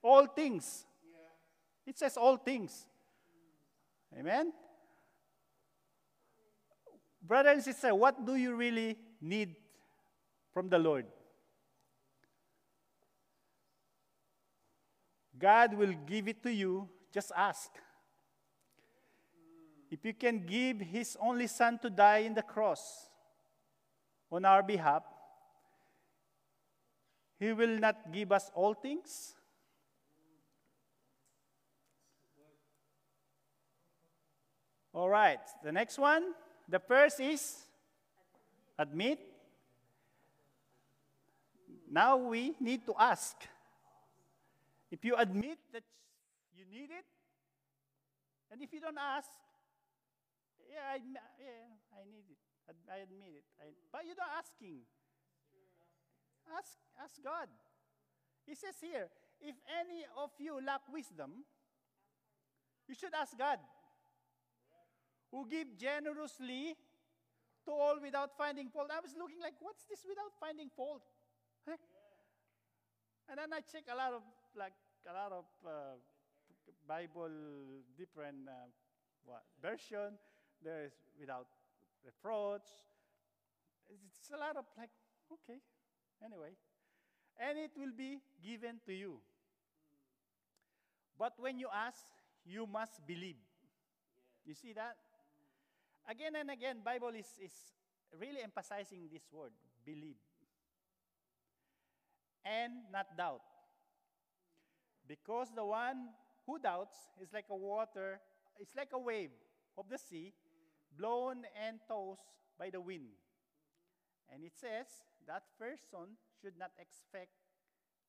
[0.01, 0.86] All things.
[1.86, 2.86] It says all things.
[4.17, 4.51] Amen?
[7.21, 9.55] Brother and sister, what do you really need
[10.53, 11.05] from the Lord?
[15.38, 17.71] God will give it to you, just ask.
[19.89, 23.10] If you can give His only Son to die in the cross
[24.31, 25.03] on our behalf,
[27.41, 29.34] He will not give us all things?
[34.93, 36.38] All right, the next one.
[36.69, 37.65] The first is
[38.77, 39.17] admit.
[41.89, 43.36] Now we need to ask.
[44.91, 45.84] If you admit that
[46.56, 47.10] you need it,
[48.51, 49.30] and if you don't ask,
[50.69, 50.97] yeah, I,
[51.41, 52.38] yeah, I need it.
[52.69, 53.43] I admit it.
[53.60, 54.86] I, but you're not asking.
[56.57, 57.47] Ask, ask God.
[58.45, 59.07] He says here,
[59.39, 61.45] if any of you lack wisdom,
[62.87, 63.59] you should ask God
[65.31, 66.75] who give generously
[67.65, 68.89] to all without finding fault.
[68.91, 71.03] I was looking like, what's this without finding fault?
[73.31, 74.23] And then I check a lot of
[74.59, 74.75] like
[75.07, 75.95] a lot of uh,
[76.85, 77.31] Bible
[77.97, 78.67] different uh,
[79.23, 80.19] what version.
[80.61, 81.47] There is without
[82.03, 82.67] reproach.
[83.87, 84.91] It's a lot of like
[85.31, 85.63] okay,
[86.23, 86.53] anyway,
[87.39, 89.19] and it will be given to you.
[91.17, 92.01] But when you ask,
[92.45, 93.38] you must believe.
[94.45, 94.97] You see that?
[96.10, 97.53] Again and again, Bible is, is
[98.19, 99.51] really emphasizing this word,
[99.86, 100.17] believe.
[102.43, 103.41] And not doubt.
[105.07, 106.10] Because the one
[106.45, 108.19] who doubts is like a water,
[108.60, 109.29] it's like a wave
[109.77, 110.34] of the sea,
[110.97, 112.25] blown and tossed
[112.57, 113.10] by the wind.
[114.34, 114.88] And it says
[115.27, 117.31] that person should not expect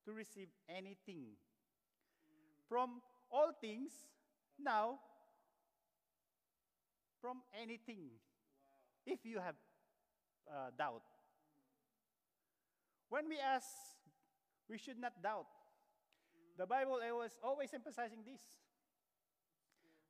[0.04, 1.36] to receive anything
[2.68, 3.92] from all things
[4.58, 4.98] now
[7.20, 8.10] from anything
[9.06, 9.54] if you have
[10.50, 11.02] uh, doubt.
[13.08, 13.68] When we ask,
[14.68, 15.46] we should not doubt.
[16.58, 18.40] The Bible was always emphasizing this.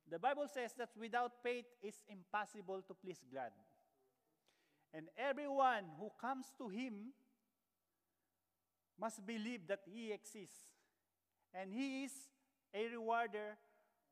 [0.09, 3.51] The Bible says that without faith it's impossible to please God.
[4.93, 7.13] And everyone who comes to Him
[8.99, 10.69] must believe that He exists.
[11.53, 12.11] And He is
[12.73, 13.57] a rewarder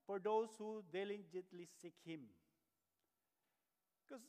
[0.08, 2.22] for those who diligently seek Him.
[4.08, 4.24] Because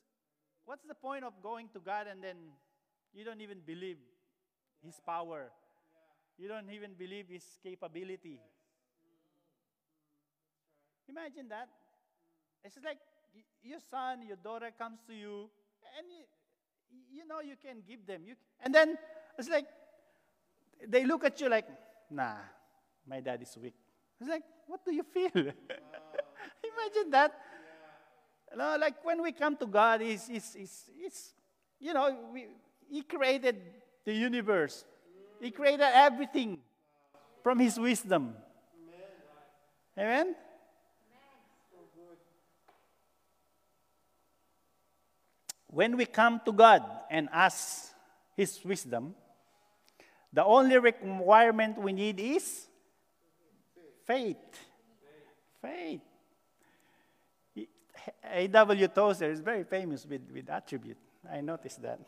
[0.65, 2.37] what's the point of going to God and then
[3.15, 3.99] you don't even believe
[4.85, 5.51] His power?
[6.39, 8.41] You don't even believe His capability.
[11.09, 11.69] Imagine that.
[12.65, 12.99] It's like
[13.63, 15.51] your son, your daughter comes to you,
[15.99, 16.07] and
[17.13, 18.23] you, know you can give them.
[18.27, 18.97] You, and then
[19.39, 19.67] it's like
[20.87, 21.67] they look at you like,
[22.11, 22.37] nah,
[23.07, 23.75] my dad is weak.
[24.21, 25.31] It's like, what do you feel?
[25.35, 27.33] Imagine that.
[28.51, 31.35] You know, like when we come to God, He's, he's, he's, he's
[31.81, 32.47] you know, we,
[32.89, 33.57] He created
[34.05, 34.85] the universe,
[35.41, 36.59] He created everything
[37.43, 38.35] from His wisdom.
[39.99, 40.35] Amen?
[45.73, 47.95] When we come to God and ask
[48.37, 49.15] His wisdom,
[50.31, 52.69] the only requirement we need is
[54.07, 54.37] faith.
[55.63, 56.01] Faith.
[58.35, 58.89] A.W.
[58.89, 60.99] Tozer is very famous with, with attribute.
[61.31, 62.01] I noticed that.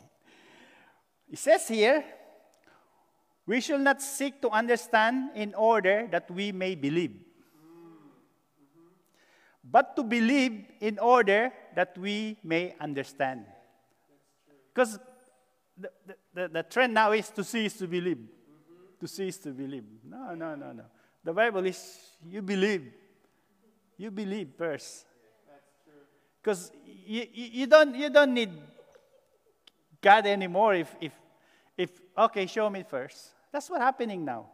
[1.30, 2.04] He says here,
[3.46, 7.16] we should not seek to understand in order that we may believe,
[9.62, 13.46] but to believe in order that we may understand.
[14.74, 14.98] Because
[15.78, 15.90] the,
[16.34, 18.18] the, the, trend now is to see is to believe.
[19.00, 19.84] To see is to believe.
[20.04, 20.84] No, no, no, no.
[21.22, 22.92] The Bible is you believe.
[23.96, 25.06] You believe first.
[26.42, 26.72] Because
[27.06, 28.50] you, you, don't, you don't need
[30.00, 31.12] God anymore if, if,
[31.78, 33.30] if, okay, show me first.
[33.50, 34.46] That's what's happening now.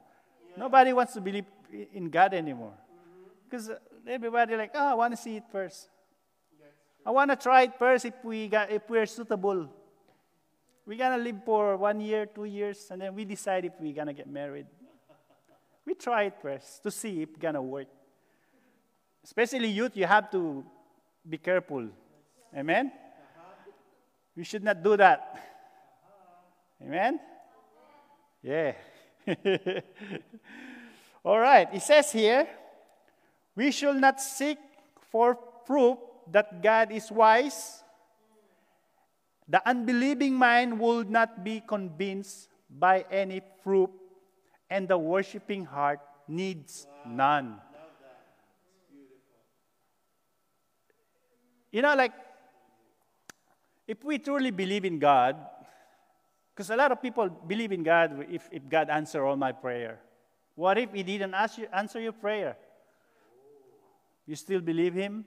[0.51, 0.57] Yeah.
[0.59, 1.47] Nobody wants to believe
[1.93, 2.75] in God anymore.
[3.49, 4.09] Because mm-hmm.
[4.09, 5.89] everybody like, oh, I want to see it first.
[7.05, 9.69] I want to try it first if, we got, if we're suitable.
[10.91, 13.95] We're going to live for one year, two years, and then we decide if we're
[13.95, 14.67] going to get married.
[15.87, 17.87] we try it first to see if it's going to work.
[19.23, 20.65] Especially youth, you have to
[21.29, 21.87] be careful.
[22.57, 22.91] Amen?
[24.35, 25.41] We should not do that.
[26.83, 27.21] Amen?
[28.43, 28.73] Yeah.
[31.25, 31.69] All right.
[31.73, 32.49] It says here,
[33.55, 34.59] we should not seek
[35.13, 35.99] for proof
[36.33, 37.85] that God is wise.
[39.51, 43.91] The unbelieving mind will not be convinced by any proof,
[44.71, 47.59] and the worshiping heart needs none.
[51.73, 52.13] You know, like,
[53.89, 55.35] if we truly believe in God,
[56.55, 59.99] because a lot of people believe in God if, if God answer all my prayer.
[60.55, 62.57] What if He didn't you, answer your prayer?
[64.27, 65.25] You still believe Him?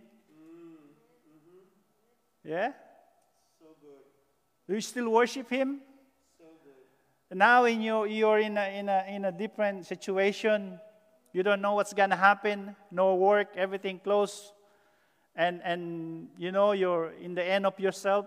[2.45, 2.71] Yeah?
[4.73, 5.81] Do you still worship Him?
[7.29, 7.35] So.
[7.35, 10.79] Now in your, you're in a, in, a, in a different situation.
[11.31, 12.75] You don't know what's going to happen.
[12.89, 14.51] No work, everything closed
[15.35, 18.25] and, and you know you're in the end of yourself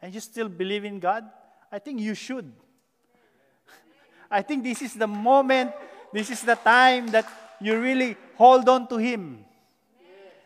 [0.00, 1.24] and you still believe in God,
[1.70, 2.50] I think you should.
[4.30, 5.72] I think this is the moment,
[6.10, 7.26] this is the time that
[7.60, 9.44] you really hold on to Him.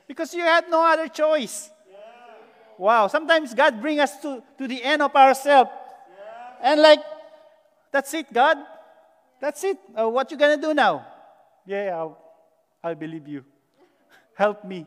[0.08, 1.70] Because you had no other choice.
[2.82, 5.70] Wow, sometimes God bring us to, to the end of ourselves.
[6.60, 6.98] And like,
[7.92, 8.58] that's it, God.
[9.40, 9.78] That's it.
[9.96, 11.06] Uh, what you gonna do now?
[11.64, 12.18] Yeah, I'll,
[12.82, 13.44] I'll believe you
[14.34, 14.84] help me.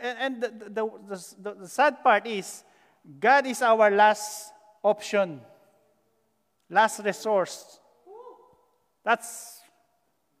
[0.00, 0.90] and the, the,
[1.42, 2.62] the, the sad part is,
[3.18, 5.40] God is our last option,
[6.70, 7.80] last resource.
[9.02, 9.62] That's,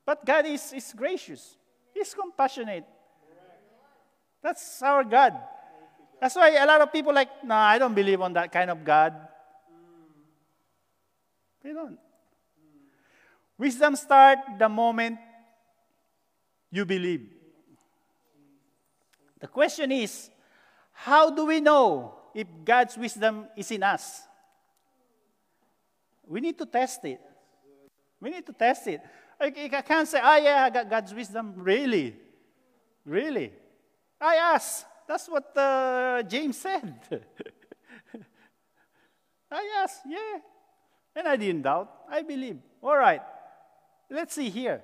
[0.06, 1.56] but God is, is gracious.
[1.92, 2.84] He's compassionate.
[4.40, 5.36] That's our God.
[6.20, 8.84] That's why a lot of people like, no, I don't believe on that kind of
[8.84, 9.14] God.
[11.62, 11.98] They don't.
[13.56, 15.18] Wisdom start the moment
[16.70, 17.28] you believe.
[19.40, 20.30] The question is,
[20.92, 24.22] how do we know if God's wisdom is in us?
[26.26, 27.20] We need to test it.
[28.20, 29.00] We need to test it.
[29.40, 31.54] I, can't say, oh yeah, I got God's wisdom.
[31.56, 32.16] Really?
[33.04, 33.52] Really?
[34.20, 34.84] I ask.
[35.08, 37.00] That's what uh, James said.
[39.50, 40.38] I asked, yeah.
[41.16, 41.90] And I didn't doubt.
[42.10, 42.58] I believe.
[42.82, 43.22] All right.
[44.10, 44.82] Let's see here.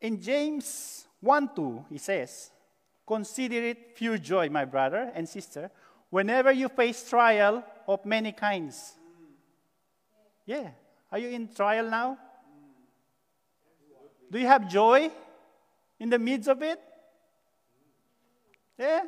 [0.00, 2.52] In James 1 2, he says,
[3.04, 5.68] Consider it pure joy, my brother and sister,
[6.08, 8.92] whenever you face trial of many kinds.
[10.46, 10.68] Yeah.
[11.10, 12.16] Are you in trial now?
[14.30, 15.10] Do you have joy
[15.98, 16.80] in the midst of it?
[18.80, 19.02] Yeah?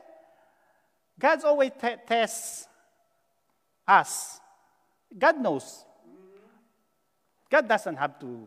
[1.18, 2.68] God's always t- tests
[3.88, 4.38] us.
[5.18, 5.84] God knows.
[7.50, 8.46] God doesn't have to,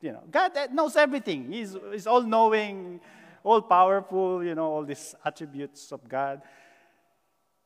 [0.00, 1.52] you know, God knows everything.
[1.52, 3.00] He's, he's all knowing,
[3.44, 6.42] all powerful, you know, all these attributes of God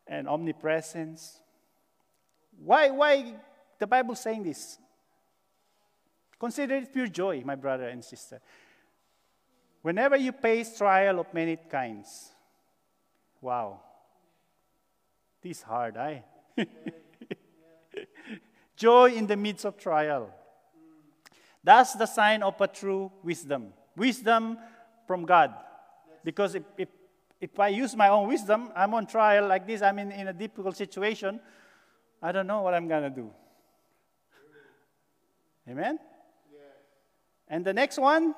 [0.06, 1.40] and omnipresence.
[2.62, 3.34] Why, why
[3.78, 4.78] the Bible saying this?
[6.38, 8.40] Consider it pure joy, my brother and sister.
[9.80, 12.31] Whenever you face trial of many kinds,
[13.42, 13.80] wow,
[15.42, 16.20] this hard, eh?
[18.82, 20.30] joy in the midst of trial.
[21.62, 23.72] That's the sign of a true wisdom.
[23.96, 24.58] Wisdom
[25.06, 25.54] from God.
[26.24, 26.88] Because if, if,
[27.40, 30.32] if I use my own wisdom, I'm on trial like this, I'm in, in a
[30.32, 31.38] difficult situation,
[32.20, 33.30] I don't know what I'm going to do.
[35.68, 35.98] Amen?
[37.46, 38.34] And the next one,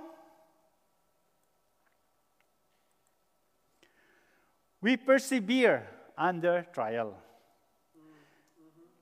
[4.84, 7.14] we persevere under trial.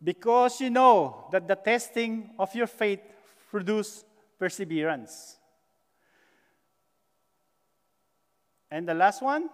[0.01, 3.01] Because you know that the testing of your faith
[3.51, 4.05] produces
[4.39, 5.39] perseverance.
[8.71, 9.51] And the last one,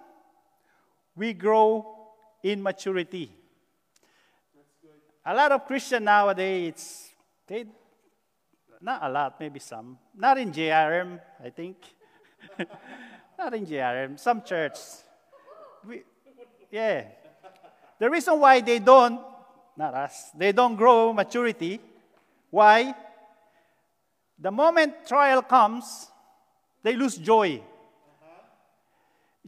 [1.17, 1.97] we grow
[2.43, 3.33] in maturity.
[5.25, 7.09] A lot of Christians nowadays, it's,
[7.47, 7.65] they,
[8.83, 9.97] not a lot, maybe some.
[10.15, 11.79] Not in JRM, I think.
[13.39, 14.77] not in JRM, some church.
[15.87, 16.03] We,
[16.71, 17.05] yeah.
[17.99, 19.21] The reason why they don't,
[19.77, 21.81] not us, they don't grow maturity,
[22.51, 22.95] why?
[24.39, 26.09] The moment trial comes,
[26.83, 27.61] they lose joy.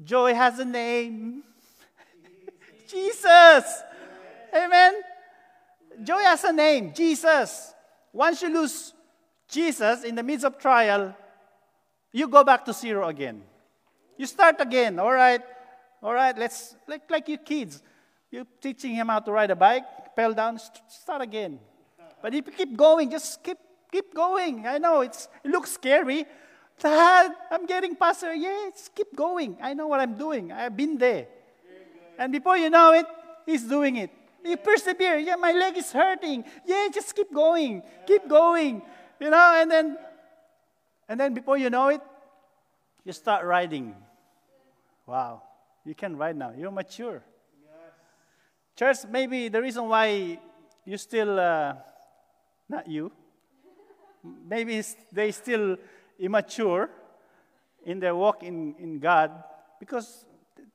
[0.02, 1.42] Joy has a name
[2.88, 3.82] Jesus.
[4.54, 4.94] Amen.
[6.02, 7.74] Joy has a name Jesus.
[8.12, 8.92] Once you lose
[9.48, 11.14] Jesus in the midst of trial,
[12.12, 13.42] you go back to zero again.
[14.16, 14.98] You start again.
[14.98, 15.42] All right.
[16.02, 16.36] All right.
[16.36, 17.82] Let's, like, like your kids.
[18.30, 21.58] You're teaching him how to ride a bike, fell down, start again.
[22.22, 23.58] But if you keep going, just keep
[23.90, 24.66] Keep going.
[24.66, 26.24] I know it's, it looks scary.
[26.78, 28.32] Dad, I'm getting past her.
[28.32, 29.56] Yes, keep going.
[29.60, 30.52] I know what I'm doing.
[30.52, 31.26] I've been there.
[32.18, 33.06] And before you know it,
[33.44, 34.10] he's doing it.
[34.44, 35.18] You persevere.
[35.18, 36.44] Yeah, my leg is hurting.
[36.64, 37.82] Yeah, just keep going.
[38.06, 38.80] Keep going.
[39.18, 39.98] You know, and then
[41.08, 42.00] and then before you know it,
[43.04, 43.94] you start riding.
[45.04, 45.42] Wow.
[45.84, 46.52] You can write now.
[46.56, 47.22] You're mature.
[47.62, 47.76] Yes.
[48.76, 50.38] Church, maybe the reason why
[50.84, 51.74] you still uh,
[52.68, 53.10] not you,
[54.48, 55.76] maybe they still
[56.18, 56.90] immature
[57.84, 59.30] in their walk in, in God
[59.78, 60.24] because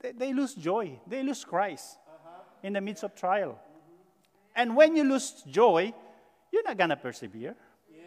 [0.01, 0.99] they, they lose joy.
[1.07, 2.41] They lose Christ uh-huh.
[2.63, 3.51] in the midst of trial.
[3.51, 4.61] Mm-hmm.
[4.61, 5.93] And when you lose joy,
[6.51, 7.55] you're not going to persevere.
[7.89, 8.03] Yes.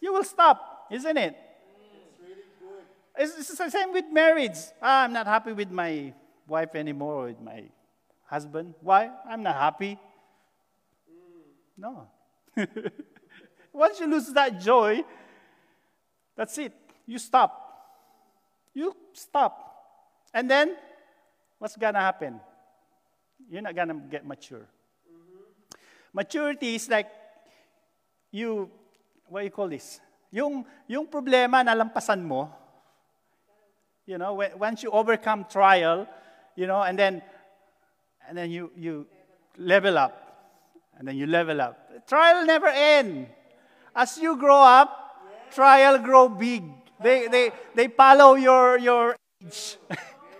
[0.00, 1.36] You will stop, isn't it?
[1.36, 2.84] It's really good.
[3.16, 4.58] It's, it's the same with marriage.
[4.82, 6.12] Ah, I'm not happy with my
[6.50, 7.70] wife anymore or with my
[8.26, 8.74] husband.
[8.82, 9.08] Why?
[9.24, 9.96] I'm not happy.
[11.78, 12.10] No.
[13.72, 15.02] Once you lose that joy,
[16.36, 16.74] that's it.
[17.06, 17.54] You stop.
[18.74, 19.54] You stop.
[20.34, 20.76] And then,
[21.58, 22.40] what's going to happen?
[23.48, 24.66] You're not going to get mature.
[25.06, 25.78] Mm-hmm.
[26.12, 27.08] Maturity is like
[28.30, 28.70] you,
[29.28, 30.00] what do you call this?
[30.30, 32.50] Yung, yung problema na lampasan mo,
[34.06, 36.06] you know, when, once you overcome trial,
[36.56, 37.22] you know, and then,
[38.28, 39.06] and then you, you
[39.56, 40.16] level up.
[40.98, 42.06] And then you level up.
[42.06, 43.26] Trial never end.
[43.94, 45.16] As you grow up,
[45.52, 46.64] trial grow big.
[47.02, 49.78] They, they, they follow your, your age.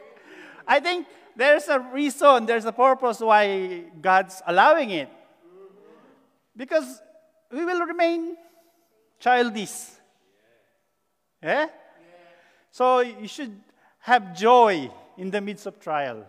[0.69, 5.09] I think there's a reason, there's a purpose why God's allowing it.
[6.55, 7.01] Because
[7.51, 8.37] we will remain
[9.19, 9.73] childish.
[11.43, 11.67] Yeah?
[12.71, 13.59] So you should
[14.01, 14.91] have joy
[15.21, 16.25] in the midst of trial.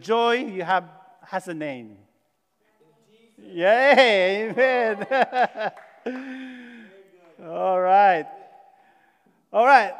[0.00, 0.90] Joy you have
[1.22, 1.96] has a name.
[3.38, 5.06] Yay, amen.
[7.46, 8.26] All right.
[9.52, 9.94] All right.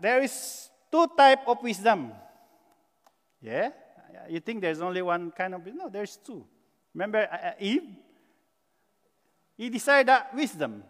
[0.00, 2.12] There is two type of wisdom.
[3.42, 3.70] Yeah?
[4.28, 6.44] You think there's only one kind of no, there's two.
[6.94, 7.88] Remember uh, uh Eve?
[9.56, 10.84] He desired that wisdom.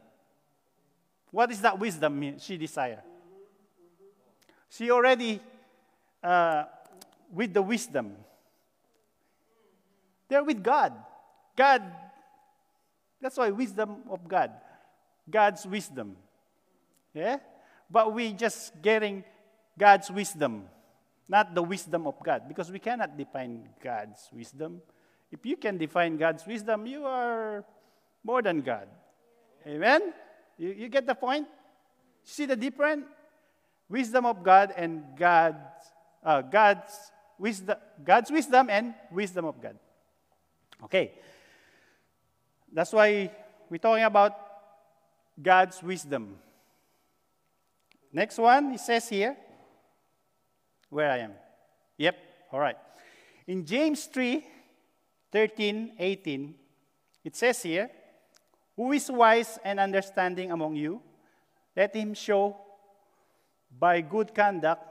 [1.31, 3.03] What is that wisdom she desired?
[4.69, 5.41] She already
[6.23, 6.65] uh,
[7.33, 8.17] with the wisdom.
[10.29, 10.93] They're with God.
[11.57, 11.83] God,
[13.21, 14.53] that's why wisdom of God.
[15.29, 16.17] God's wisdom.
[17.15, 17.39] Yeah?
[17.91, 19.25] But we just getting
[19.77, 20.65] God's wisdom,
[21.29, 24.81] not the wisdom of God, because we cannot define God's wisdom.
[25.33, 27.65] If you can define God's wisdom, you are
[28.23, 28.89] more than God.
[29.67, 30.13] Amen?
[30.59, 31.47] You, you get the point?
[32.25, 33.07] See the difference?
[33.89, 35.57] Wisdom of God and God's,
[36.25, 36.93] uh, God's,
[37.41, 39.77] wisdom, God's wisdom and wisdom of God.
[40.85, 41.13] Okay.
[42.73, 43.33] That's why
[43.69, 44.37] we're talking about
[45.41, 46.37] God's wisdom.
[48.13, 49.37] Next one, it says here,
[50.91, 51.33] where I am.
[51.97, 52.17] Yep,
[52.53, 52.77] all right.
[53.47, 54.45] In James 3
[55.33, 56.55] 13, 18,
[57.25, 57.89] it says here,
[58.75, 61.01] Who is wise and understanding among you?
[61.77, 62.57] Let him show
[63.79, 64.90] by good conduct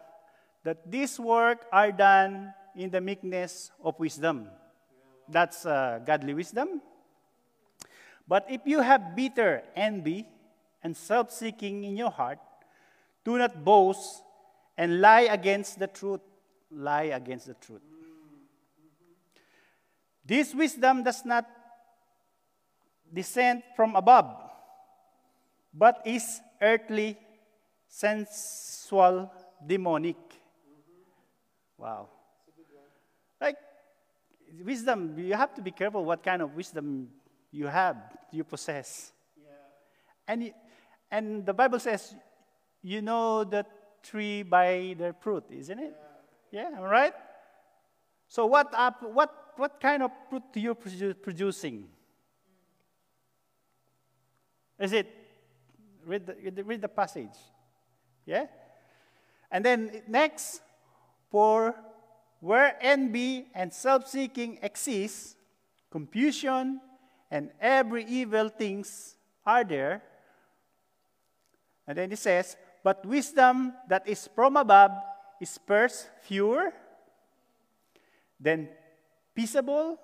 [0.64, 4.48] that this work are done in the meekness of wisdom.
[5.28, 6.82] That's uh, godly wisdom.
[8.28, 10.28] But if you have bitter envy
[10.84, 12.40] and self seeking in your heart,
[13.26, 14.24] do not boast
[14.78, 16.22] and lie against the truth.
[16.72, 17.82] Lie against the truth.
[20.24, 21.50] This wisdom does not
[23.12, 24.30] descend from above,
[25.74, 27.18] but is earthly,
[27.88, 29.32] sensual,
[29.66, 30.18] demonic.
[31.80, 32.10] Wow.
[33.40, 33.56] Like,
[34.64, 37.10] wisdom, you have to be careful what kind of wisdom
[37.52, 37.96] you have,
[38.32, 39.12] you possess.
[39.38, 39.54] Yeah.
[40.28, 40.54] And,
[41.10, 42.14] and the Bible says,
[42.82, 43.66] you know the
[44.04, 45.96] tree by their fruit, isn't it?
[46.52, 47.14] Yeah, yeah right?
[48.28, 51.88] So what, what, what kind of fruit are you producing?
[54.80, 55.08] Is it,
[56.06, 57.36] read the, read the passage.
[58.26, 58.46] Yeah?
[59.52, 60.62] And then next,
[61.32, 61.76] for
[62.40, 65.36] where envy and self-seeking exist,
[65.92, 66.80] confusion
[67.32, 69.16] and every evil things
[69.46, 70.02] are there.
[71.88, 74.92] And then it says, but wisdom that is from above
[75.42, 76.72] is first pure,
[78.40, 78.70] then
[79.36, 80.00] peaceable.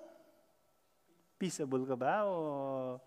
[1.38, 2.24] Peaceable ka ba?
[2.24, 3.00] O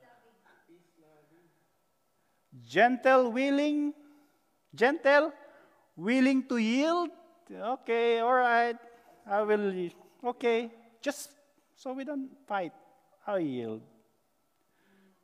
[2.66, 3.94] gentle, willing,
[4.74, 5.32] gentle,
[5.96, 7.10] willing to yield.
[7.52, 8.78] Okay, all right.
[9.26, 9.90] I will,
[10.26, 10.72] okay,
[11.02, 11.32] just
[11.76, 12.74] so we don't fight.
[13.26, 13.82] I yield.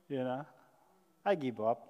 [0.10, 0.46] You know,
[1.26, 1.82] I give up.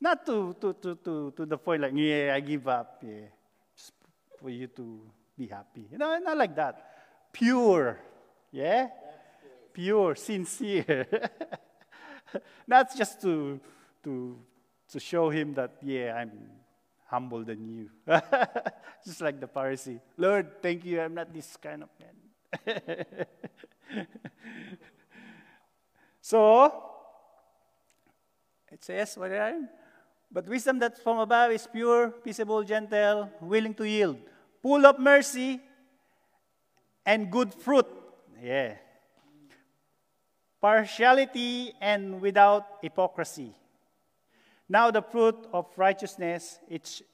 [0.00, 3.02] Not to, to, to, to, to the point like, yeah, I give up.
[3.06, 3.28] Yeah,
[3.76, 3.92] just
[4.40, 5.00] for you to
[5.38, 5.86] be happy.
[5.90, 7.32] You know, not like that.
[7.32, 7.98] Pure.
[8.50, 8.88] Yeah?
[9.72, 11.06] Pure, sincere.
[12.66, 13.60] not just to,
[14.04, 14.38] to,
[14.88, 16.32] to show him that, yeah, I'm
[17.12, 17.90] humble than you.
[19.04, 20.00] just like the Pharisee.
[20.16, 22.16] Lord, thank you, I'm not this kind of man.
[26.22, 26.72] so,
[28.72, 29.30] it says, what
[30.32, 34.16] But wisdom that from above is pure, peaceable, gentle, willing to yield,
[34.62, 35.60] full of mercy
[37.04, 37.86] and good fruit.
[38.42, 38.76] Yeah.
[40.62, 43.52] Partiality and without hypocrisy.
[44.72, 46.58] Now the fruit of righteousness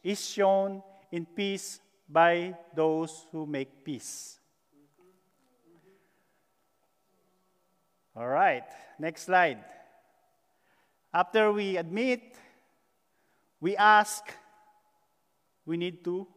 [0.04, 0.80] is shown
[1.10, 4.38] in peace by those who make peace.
[8.14, 8.62] All right,
[9.00, 9.58] next slide.
[11.12, 12.38] After we admit,
[13.60, 14.22] we ask,
[15.66, 16.28] we need to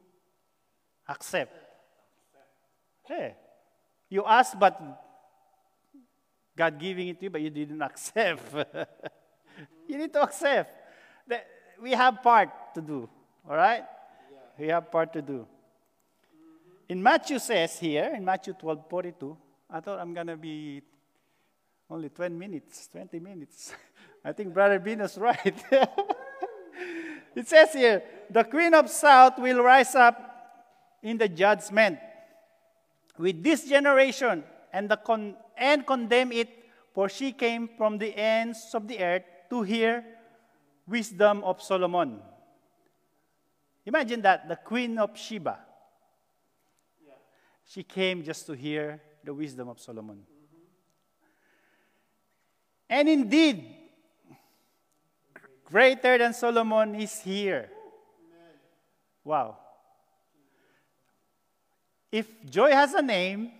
[1.07, 1.53] accept.
[3.05, 3.35] Hey,
[4.09, 4.81] you ask, but
[6.57, 8.41] God giving it to you, but you didn't accept.
[9.87, 10.80] you need to accept.
[11.81, 13.09] We have part to do,
[13.49, 13.83] all right?
[14.31, 14.37] Yeah.
[14.59, 15.47] We have part to do.
[16.87, 19.37] In Matthew says here, in Matthew 12 42,
[19.69, 20.83] I thought I'm going to be
[21.89, 23.73] only 20 minutes, 20 minutes.
[24.25, 25.63] I think Brother Venus right.
[27.35, 30.19] it says here, the queen of south will rise up
[31.01, 31.97] in the judgment
[33.17, 36.49] with this generation and, the con- and condemn it,
[36.93, 40.05] for she came from the ends of the earth to hear
[40.87, 42.19] wisdom of Solomon.
[43.85, 45.57] Imagine that, the queen of Sheba.
[47.65, 50.23] She came just to hear the wisdom of Solomon.
[52.89, 53.65] And indeed,
[55.65, 57.69] greater than Solomon is here.
[59.23, 59.57] Wow.
[62.11, 63.51] If joy has a name,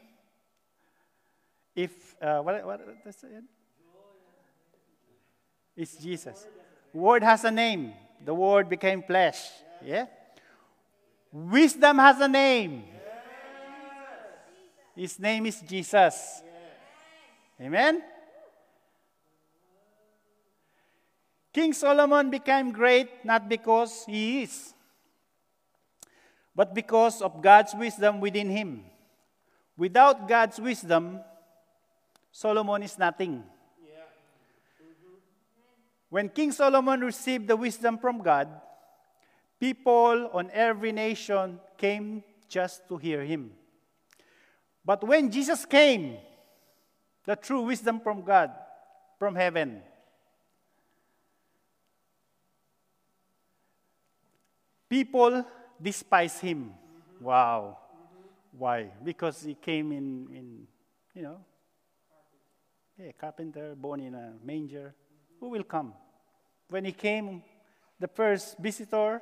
[1.74, 3.44] if, uh, what, what, that's it?
[5.78, 6.46] It's Jesus.
[6.94, 7.94] Word has a name.
[8.24, 9.40] The Word became flesh.
[9.84, 10.06] Yeah?
[11.32, 12.84] Wisdom has a name.
[14.96, 16.44] His name is Jesus.
[17.60, 18.04] Amen?
[21.54, 24.74] King Solomon became great not because he is,
[26.56, 28.86] but because of God's wisdom within him.
[29.76, 31.20] Without God's wisdom,
[32.32, 33.44] Solomon is nothing.
[36.12, 38.50] When King Solomon received the wisdom from God,
[39.58, 43.52] people on every nation came just to hear him.
[44.84, 46.18] But when Jesus came,
[47.24, 48.52] the true wisdom from God,
[49.18, 49.82] from heaven,
[54.90, 55.46] people
[55.82, 56.74] despise him.
[57.22, 57.78] Wow.
[58.52, 58.92] Why?
[59.02, 60.68] Because he came in, in
[61.16, 61.38] you know,
[63.00, 64.94] yeah, carpenter, born in a manger.
[65.42, 65.94] Who will come?
[66.70, 67.44] When he came,
[68.00, 69.22] the first visitor,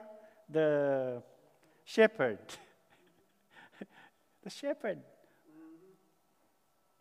[0.49, 1.23] the
[1.85, 2.39] shepherd.
[4.43, 4.99] the shepherd.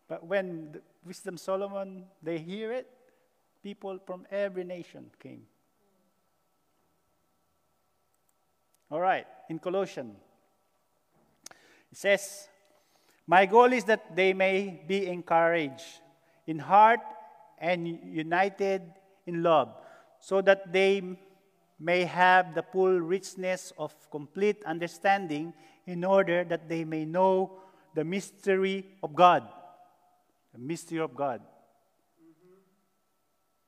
[0.07, 2.87] But when the Wisdom Solomon, they hear it,
[3.61, 5.43] people from every nation came.
[8.89, 10.15] All right, in Colossians,
[11.91, 12.47] it says,
[13.27, 16.01] My goal is that they may be encouraged
[16.47, 17.01] in heart
[17.59, 18.81] and united
[19.25, 19.73] in love,
[20.19, 21.01] so that they
[21.79, 25.53] may have the full richness of complete understanding
[25.85, 27.59] in order that they may know
[27.95, 29.47] the mystery of God.
[30.53, 31.41] The mystery of God.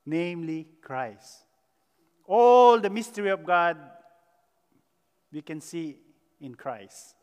[0.04, 1.44] Namely, Christ.
[2.26, 3.76] All the mystery of God
[5.32, 5.96] we can see
[6.40, 7.14] in Christ.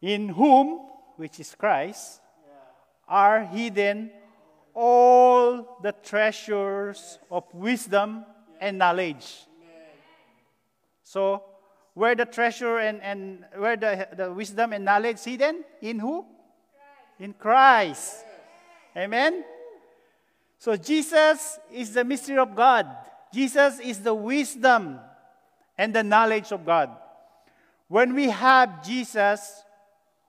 [0.00, 0.80] In whom,
[1.16, 2.20] which is Christ,
[3.08, 4.10] are hidden
[4.74, 8.24] all the treasures of wisdom
[8.60, 9.46] and knowledge.
[11.02, 11.44] So,
[11.94, 15.64] where the treasure and, and where the, the wisdom and knowledge hidden?
[15.82, 16.24] In who?
[17.18, 18.24] In Christ.
[18.96, 19.44] Amen?
[20.58, 22.86] So, Jesus is the mystery of God.
[23.32, 25.00] Jesus is the wisdom
[25.76, 26.90] and the knowledge of God.
[27.88, 29.64] When we have Jesus,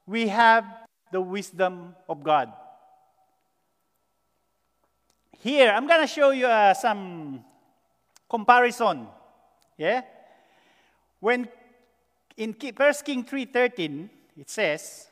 [0.05, 0.65] we have
[1.11, 2.51] the wisdom of God.
[5.43, 7.43] Here, I'm going to show you uh, some
[8.29, 9.07] comparison.
[9.77, 10.03] Yeah?
[11.19, 11.49] When
[12.37, 14.07] in 1 King 3.13,
[14.39, 15.09] it says,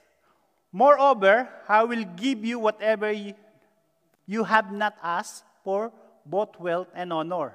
[0.72, 5.92] Moreover, I will give you whatever you, have not asked for,
[6.26, 7.52] both wealth and honor,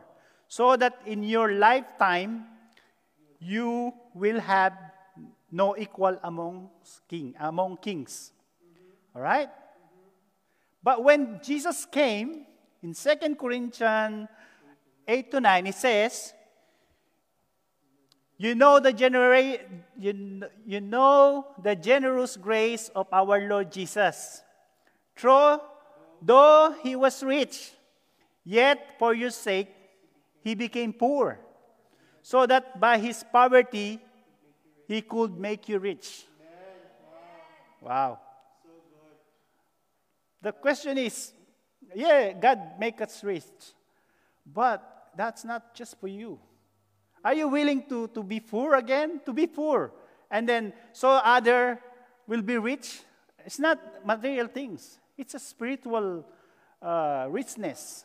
[0.47, 2.45] so that in your lifetime
[3.41, 4.77] you will have
[5.51, 6.69] no equal among
[7.09, 8.33] king among kings.
[9.15, 9.49] All right?
[10.83, 12.45] But when Jesus came
[12.83, 14.29] in 2 Corinthians
[15.07, 16.33] 8 to 9, it says,
[18.39, 19.59] you know the genera-
[19.99, 24.43] you, you know the generous grace of our Lord Jesus.
[26.23, 27.73] Though he was rich,
[28.45, 29.69] yet for your sake
[30.43, 31.41] he became poor,
[32.23, 34.01] so that by his poverty
[34.87, 36.27] he could make you rich.
[37.81, 38.21] Wow.
[40.43, 41.33] The question is,
[41.97, 43.73] yeah, God make us rich,
[44.45, 44.85] but
[45.17, 46.39] that's not just for you.
[47.25, 49.21] Are you willing to, to be poor again?
[49.25, 49.93] To be poor.
[50.31, 51.81] And then, so other
[52.27, 53.01] will be rich?
[53.47, 55.01] It's not material things.
[55.17, 56.27] It's a spiritual
[56.83, 58.05] uh, richness.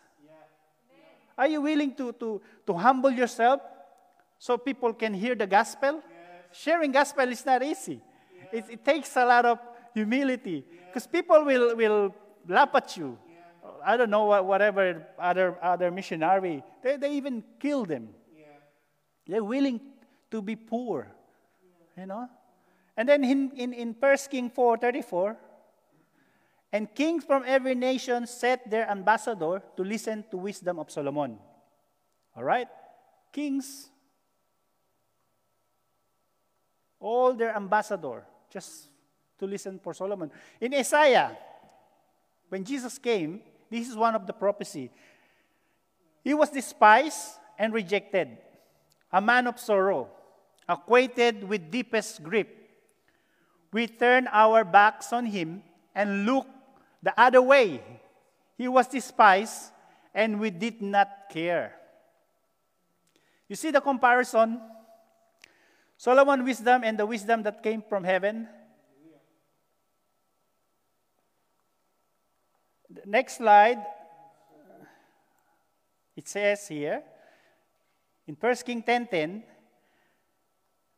[1.37, 3.61] Are you willing to, to, to humble yourself
[4.39, 6.01] so people can hear the gospel?
[6.53, 7.99] Sharing gospel is not easy.
[8.53, 9.59] It, it takes a lot of
[9.93, 12.15] humility because people will, will
[12.47, 13.17] laugh at you.
[13.83, 18.09] I don't know what, whatever other, other missionary, they, they even kill them.
[19.27, 19.79] They're willing
[20.31, 21.07] to be poor,
[21.97, 22.27] you know.
[22.97, 25.37] And then in, in, in 1 King 4 34,
[26.73, 31.37] and kings from every nation set their ambassador to listen to wisdom of Solomon.
[32.35, 32.67] All right?
[33.31, 33.89] Kings,
[36.99, 38.87] all their ambassador, just
[39.39, 40.31] to listen for Solomon.
[40.61, 41.37] In Isaiah,
[42.47, 43.41] when Jesus came,
[43.71, 44.91] this is one of the prophecy.
[46.23, 48.37] He was despised and rejected,
[49.11, 50.09] a man of sorrow,
[50.67, 52.47] acquainted with deepest grief.
[53.71, 55.63] We turned our backs on him
[55.95, 56.51] and looked
[57.01, 57.81] the other way.
[58.57, 59.71] He was despised
[60.13, 61.75] and we did not care.
[63.47, 64.59] You see the comparison?
[65.97, 68.47] Solomon's wisdom and the wisdom that came from heaven.
[72.93, 73.85] The next slide.
[76.15, 77.03] It says here
[78.27, 79.43] in 1 King 10:10,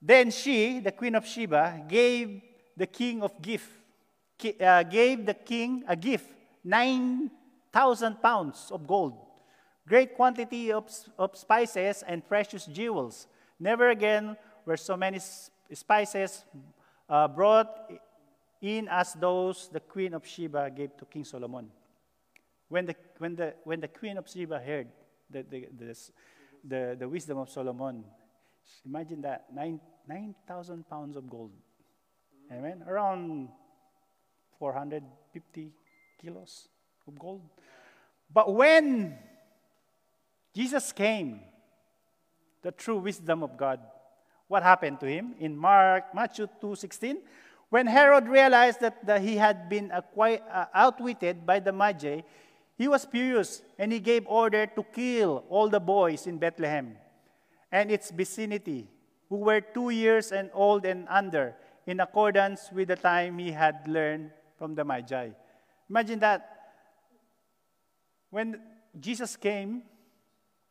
[0.02, 2.42] then she, the queen of Sheba, gave
[2.76, 3.70] the king of gift,
[4.60, 6.34] uh, gave the king a gift,
[6.64, 9.14] 9,000 pounds of gold,
[9.88, 13.28] great quantity of, of spices and precious jewels.
[13.60, 14.36] Never again
[14.66, 15.20] were so many
[15.72, 16.44] spices
[17.08, 17.70] uh, brought
[18.62, 21.70] in as those the queen of Sheba gave to King Solomon.
[22.74, 24.88] When the, when the, when the queen of Sheba heard
[25.30, 25.96] the, the, the,
[26.64, 28.04] the, the wisdom of Solomon,
[28.84, 31.52] imagine that 9,000 9, pounds of gold.
[32.52, 32.84] Amen?
[32.88, 33.50] Around
[34.58, 35.72] 450
[36.20, 36.68] kilos
[37.08, 37.44] of gold.
[38.34, 39.20] But when
[40.56, 41.42] Jesus came,
[42.64, 43.82] the true wisdom of God,
[44.48, 45.36] what happened to him?
[45.40, 47.18] In Mark, Matthew 2.16,
[47.70, 52.22] when Herod realized that, that he had been uh, outwitted by the Magi,
[52.84, 56.98] he was furious and he gave order to kill all the boys in Bethlehem
[57.72, 58.90] and its vicinity
[59.30, 61.56] who were two years and old and under,
[61.88, 65.30] in accordance with the time he had learned from the Magi.
[65.90, 66.42] Imagine that.
[68.30, 68.60] When
[69.00, 69.84] Jesus came,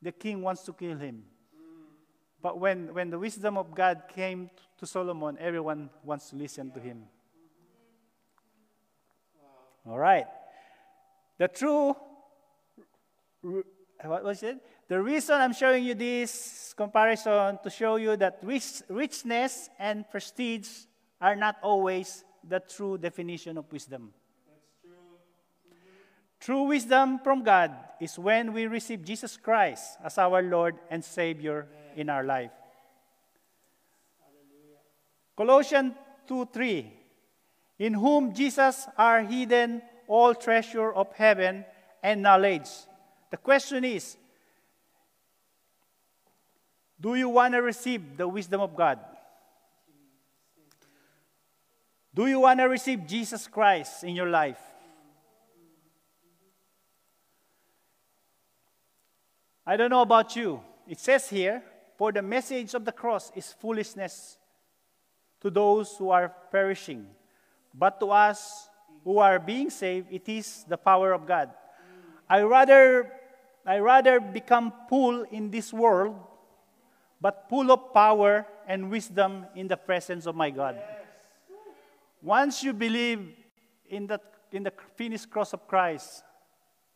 [0.03, 1.25] the king wants to kill him.
[2.43, 6.79] But when, when the wisdom of God came to Solomon, everyone wants to listen to
[6.79, 7.05] him.
[9.87, 10.27] All right.
[11.43, 11.95] The true, uh,
[14.07, 14.59] what was it?
[14.87, 20.69] The reason I'm showing you this comparison to show you that rich, richness and prestige
[21.21, 24.13] are not always the true definition of wisdom.
[26.39, 31.67] True wisdom from God is when we receive Jesus Christ as our Lord and Savior
[31.67, 31.99] Amen.
[31.99, 32.53] in our life.
[35.37, 35.95] Colossians
[36.29, 36.93] 2 3
[37.81, 41.65] In whom Jesus are hidden all treasure of heaven
[42.03, 42.69] and knowledge.
[43.31, 44.17] The question is
[47.01, 48.99] Do you want to receive the wisdom of God?
[52.15, 54.61] Do you want to receive Jesus Christ in your life?
[59.67, 60.61] I don't know about you.
[60.87, 61.63] It says here,
[61.97, 64.37] for the message of the cross is foolishness
[65.41, 67.07] to those who are perishing,
[67.73, 68.69] but to us
[69.05, 71.51] who are being saved, it is the power of God.
[72.29, 73.11] I rather,
[73.67, 76.17] I rather become full in this world,
[77.21, 80.79] but full of power and wisdom in the presence of my God.
[82.23, 83.35] Once you believe
[83.89, 84.21] in the,
[84.53, 86.23] in the finished cross of Christ,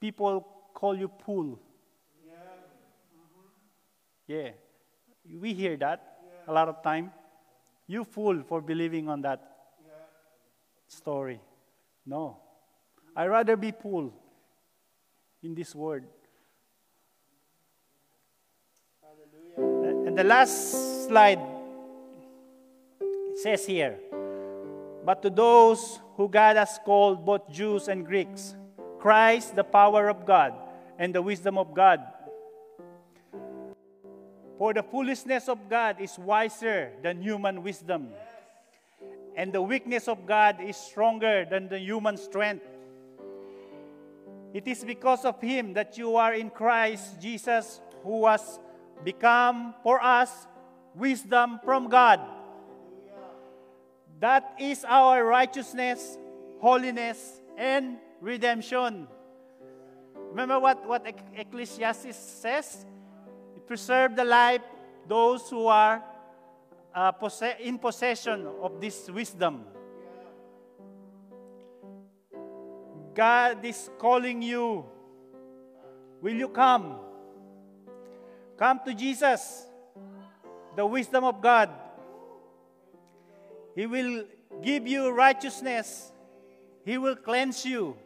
[0.00, 1.58] people call you fool.
[4.26, 4.50] Yeah.
[5.40, 7.12] We hear that a lot of time.
[7.86, 9.40] You fool for believing on that
[10.88, 11.40] story.
[12.06, 12.38] No.
[13.16, 14.14] i rather be fool
[15.42, 16.06] in this word.
[19.02, 20.06] Hallelujah.
[20.06, 21.42] And the last slide
[23.00, 23.98] it says here
[25.04, 28.54] But to those who God has called, both Jews and Greeks,
[28.98, 30.54] Christ, the power of God
[30.98, 32.00] and the wisdom of God.
[34.58, 38.14] For the foolishness of God is wiser than human wisdom
[39.36, 42.64] and the weakness of God is stronger than the human strength.
[44.54, 48.58] It is because of him that you are in Christ Jesus, who has
[49.04, 50.46] become for us
[50.94, 52.20] wisdom from God.
[54.20, 56.16] That is our righteousness,
[56.60, 59.06] holiness, and redemption.
[60.30, 61.06] Remember what, what
[61.36, 62.86] Ecclesiastes says?
[63.66, 64.62] Preserve the life
[65.08, 66.02] those who are
[66.96, 67.12] uh,
[67.60, 69.64] in possession of this wisdom.
[73.14, 74.84] God is calling you.
[76.22, 76.96] Will you come?
[78.56, 79.66] Come to Jesus,
[80.74, 81.68] the wisdom of God.
[83.74, 84.24] He will
[84.62, 86.12] give you righteousness.
[86.86, 87.96] He will cleanse you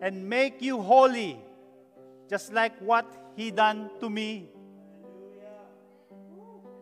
[0.00, 1.38] and make you holy,
[2.30, 3.04] just like what
[3.36, 4.55] He done to me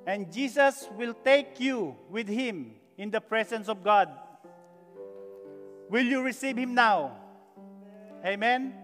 [0.06, 4.08] and Jesus will take you with him in the presence of God.
[5.88, 7.16] Will you receive him now?
[8.24, 8.74] Amen.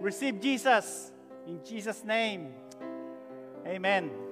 [0.00, 1.12] Receive Jesus
[1.46, 2.52] in Jesus' name.
[3.66, 4.29] Amen.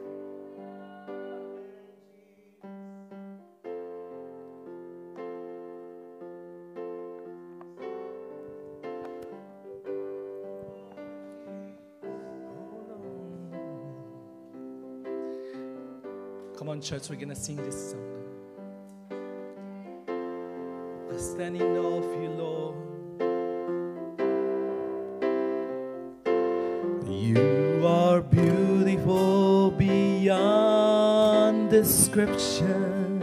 [16.78, 18.00] one church, we're going to sing this song.
[21.12, 22.76] I stand in awe of you, Lord.
[27.10, 33.18] You are beautiful beyond description.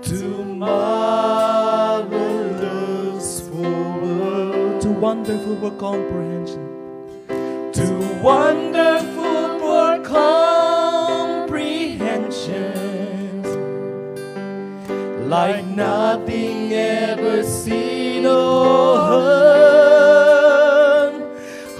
[0.00, 0.90] Too marvelous
[3.46, 6.64] for world, too wonderful for comprehension,
[7.74, 10.35] too wonderful for comprehension.
[15.28, 20.06] like nothing ever seen or heard.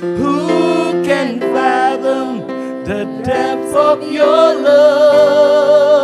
[0.00, 2.46] Who can fathom
[2.84, 5.99] the depth of your love?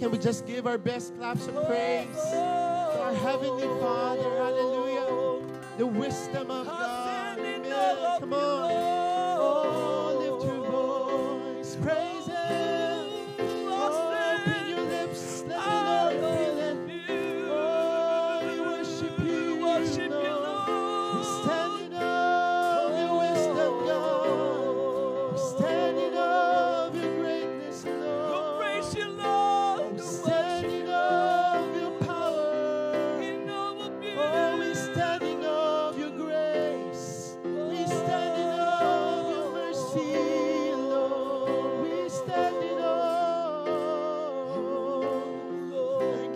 [0.00, 4.22] Can we just give our best claps of praise to our Heavenly Father?
[4.22, 5.46] Hallelujah.
[5.76, 6.59] The wisdom of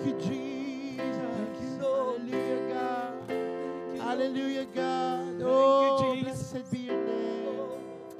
[0.04, 1.16] Thank you, Jesus.
[1.16, 2.20] Thank you, Lord.
[2.20, 3.14] Hallelujah, God.
[3.26, 5.26] Thank you, Hallelujah, God.
[5.28, 6.52] Thank oh, you, Jesus.
[6.52, 7.58] blessed be your name.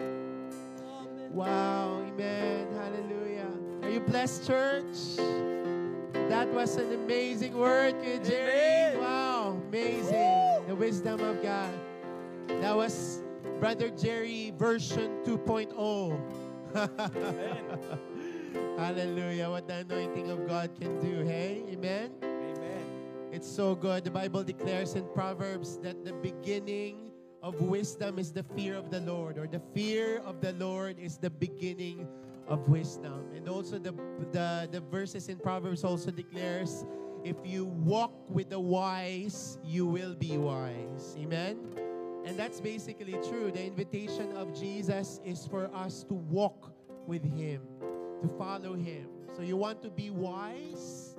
[0.01, 1.35] Amen.
[1.35, 2.69] Wow, amen.
[2.73, 3.51] Hallelujah.
[3.83, 5.17] Are you blessed, church?
[6.31, 8.99] That was an amazing work, eh, Jerry.
[8.99, 10.15] Wow, amazing.
[10.15, 10.65] Woo!
[10.67, 11.79] The wisdom of God.
[12.63, 13.23] That was
[13.61, 16.19] Brother Jerry version 2.0.
[18.77, 19.51] Hallelujah.
[19.51, 21.25] What the anointing of God can do.
[21.25, 22.11] Hey, amen.
[22.23, 22.85] Amen.
[23.31, 24.03] It's so good.
[24.03, 29.01] The Bible declares in Proverbs that the beginning of wisdom is the fear of the
[29.01, 32.09] Lord, or the fear of the Lord is the beginning
[32.49, 33.27] of wisdom.
[33.35, 33.93] And also the
[34.33, 36.85] the, the verses in Proverbs also declares
[37.23, 41.17] if you walk with the wise, you will be wise.
[41.19, 41.59] Amen.
[42.25, 43.51] And that's basically true.
[43.53, 46.73] The invitation of Jesus is for us to walk
[47.07, 47.61] with him,
[48.29, 49.07] to follow him.
[49.37, 51.17] So you want to be wise?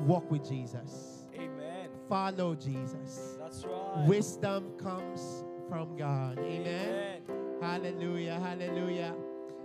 [0.00, 1.88] Walk with Jesus Amen.
[2.08, 3.36] follow Jesus.
[3.38, 4.04] That's right.
[4.06, 6.38] Wisdom comes from God.
[6.38, 7.22] Amen.
[7.60, 8.40] Hallelujah.
[8.40, 9.14] Hallelujah.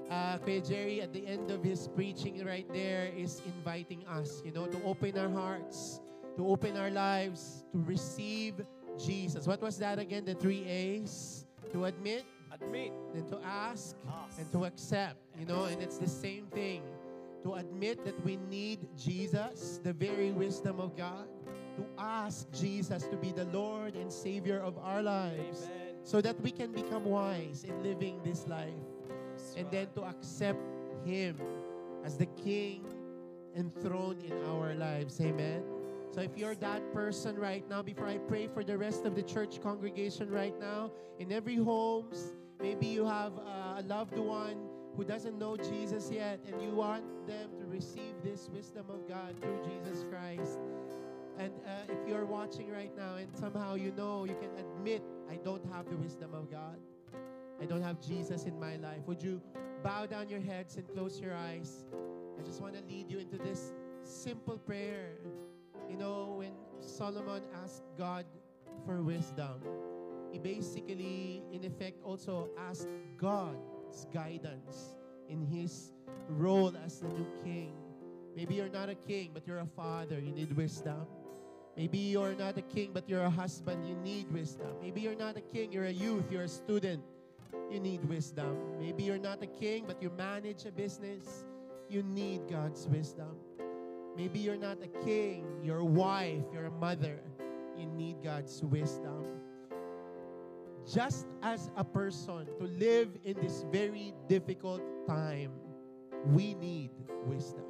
[0.09, 4.51] Uh, Kuya Jerry, at the end of his preaching right there, is inviting us, you
[4.51, 5.99] know, to open our hearts,
[6.37, 8.61] to open our lives, to receive
[9.03, 9.47] Jesus.
[9.47, 10.25] What was that again?
[10.25, 11.45] The three A's?
[11.73, 12.25] To admit,
[12.61, 12.91] Admit.
[13.13, 14.39] then to ask, Ask.
[14.39, 16.83] and to accept, you know, and it's the same thing.
[17.43, 21.27] To admit that we need Jesus, the very wisdom of God,
[21.75, 25.95] to ask Jesus to be the Lord and Savior of our lives, Amen.
[26.03, 28.69] so that we can become wise in living this life,
[29.09, 29.71] That's and right.
[29.71, 30.59] then to accept
[31.05, 31.37] Him
[32.03, 32.85] as the King
[33.55, 35.19] enthroned in our lives.
[35.21, 35.63] Amen.
[36.11, 39.23] So if you're that person right now, before I pray for the rest of the
[39.23, 42.31] church congregation right now, in every homes,
[42.65, 43.33] maybe you have
[43.77, 44.57] a loved one
[44.97, 49.35] who doesn't know Jesus yet, and you want them to receive this wisdom of God
[49.39, 50.57] through Jesus Christ.
[51.37, 55.35] And uh, if you're watching right now and somehow you know, you can admit, I
[55.35, 56.79] don't have the wisdom of God.
[57.61, 59.01] I don't have Jesus in my life.
[59.05, 59.43] Would you
[59.83, 61.85] bow down your heads and close your eyes?
[62.39, 65.11] I just want to lead you into this simple prayer.
[65.87, 68.25] You know, when Solomon asked God
[68.87, 69.61] for wisdom,
[70.35, 74.97] he basically, in effect, also asked God's guidance
[75.29, 75.93] in his
[76.27, 77.73] role as the new king.
[78.35, 80.19] Maybe you're not a king, but you're a father.
[80.19, 81.07] You need wisdom.
[81.77, 83.87] Maybe you're not a king, but you're a husband.
[83.87, 84.67] You need wisdom.
[84.81, 87.01] Maybe you're not a king, you're a youth, you're a student.
[87.71, 88.57] You need wisdom.
[88.77, 91.45] Maybe you're not a king, but you manage a business.
[91.87, 93.37] You need God's wisdom.
[94.17, 97.21] Maybe you're not a king, you're a wife, you're a mother.
[97.77, 99.34] You need God's wisdom.
[100.91, 105.51] Just as a person to live in this very difficult time,
[106.27, 106.91] we need
[107.25, 107.65] wisdom.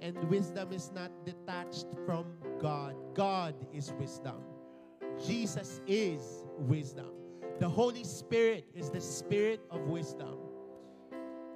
[0.00, 2.26] And wisdom is not detached from
[2.60, 2.94] God.
[3.14, 4.42] God is wisdom.
[5.24, 7.10] Jesus is wisdom.
[7.58, 10.36] The Holy Spirit is the spirit of wisdom.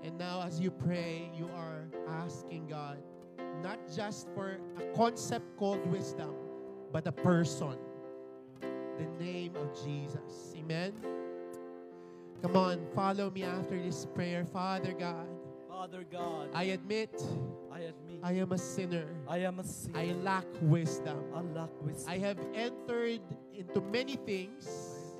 [0.02, 2.98] And now, as you pray, you are asking God
[3.62, 6.34] not just for a concept called wisdom,
[6.92, 7.76] but a person.
[8.98, 10.54] The name of Jesus.
[10.56, 10.92] Amen.
[12.40, 14.44] Come on, follow me after this prayer.
[14.44, 15.26] Father God,
[15.68, 17.10] Father God, I admit
[17.70, 19.06] I admit I am a sinner.
[19.28, 19.98] I am a sinner.
[19.98, 21.18] I lack wisdom.
[21.34, 22.08] I lack wisdom.
[22.08, 23.20] I have entered
[23.52, 24.66] into many things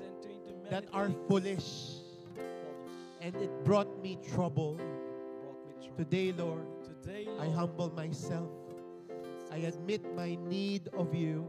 [0.01, 2.57] into many that are things foolish foolish.
[3.21, 4.75] and it brought me trouble.
[4.75, 5.97] brought me trouble.
[5.97, 8.49] Today, Lord, Today, I humble myself.
[9.51, 11.47] I admit my need of you.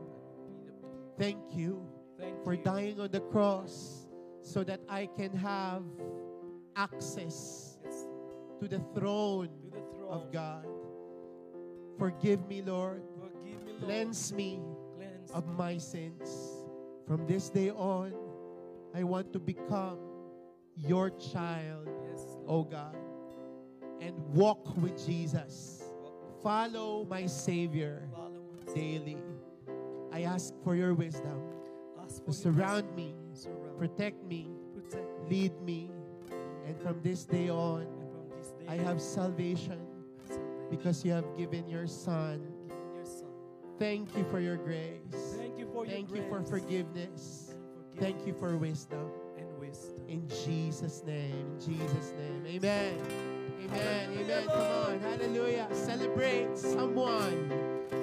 [1.18, 1.82] Thank you
[2.18, 4.06] Thank for you dying on the cross
[4.42, 5.82] so that I can have
[6.76, 8.06] access Yes,
[8.60, 10.66] to the throne to the throne of God.
[11.98, 13.02] Forgive me, Lord.
[13.20, 13.84] Forgive me, Lord.
[13.84, 14.60] Cleanse me
[14.96, 16.64] Cleanse of my sins.
[17.06, 18.12] From this day on,
[18.94, 19.98] I want to become
[20.76, 22.96] your child, Yes, oh God,
[24.00, 25.82] and walk with Jesus.
[26.42, 28.08] Follow my Savior
[28.74, 29.18] daily.
[30.12, 31.57] I ask for your wisdom
[32.30, 33.14] surround me.
[33.32, 33.78] Surround.
[33.78, 35.28] protect me, Protect me.
[35.30, 35.90] lead me,
[36.66, 37.86] and from this day on,
[38.68, 39.80] I have salvation
[40.70, 42.40] because you have given your Son.
[43.78, 45.36] Thank you for your grace.
[45.36, 47.54] Thank you for Thank your you for forgiveness.
[47.98, 49.10] Thank you for wisdom.
[50.08, 51.34] In Jesus' name.
[51.36, 52.42] In Jesus' name.
[52.46, 52.94] Amen.
[53.64, 54.10] Amen.
[54.18, 54.46] Amen.
[54.46, 55.00] Come on.
[55.00, 55.68] Hallelujah.
[55.72, 57.52] Celebrate someone.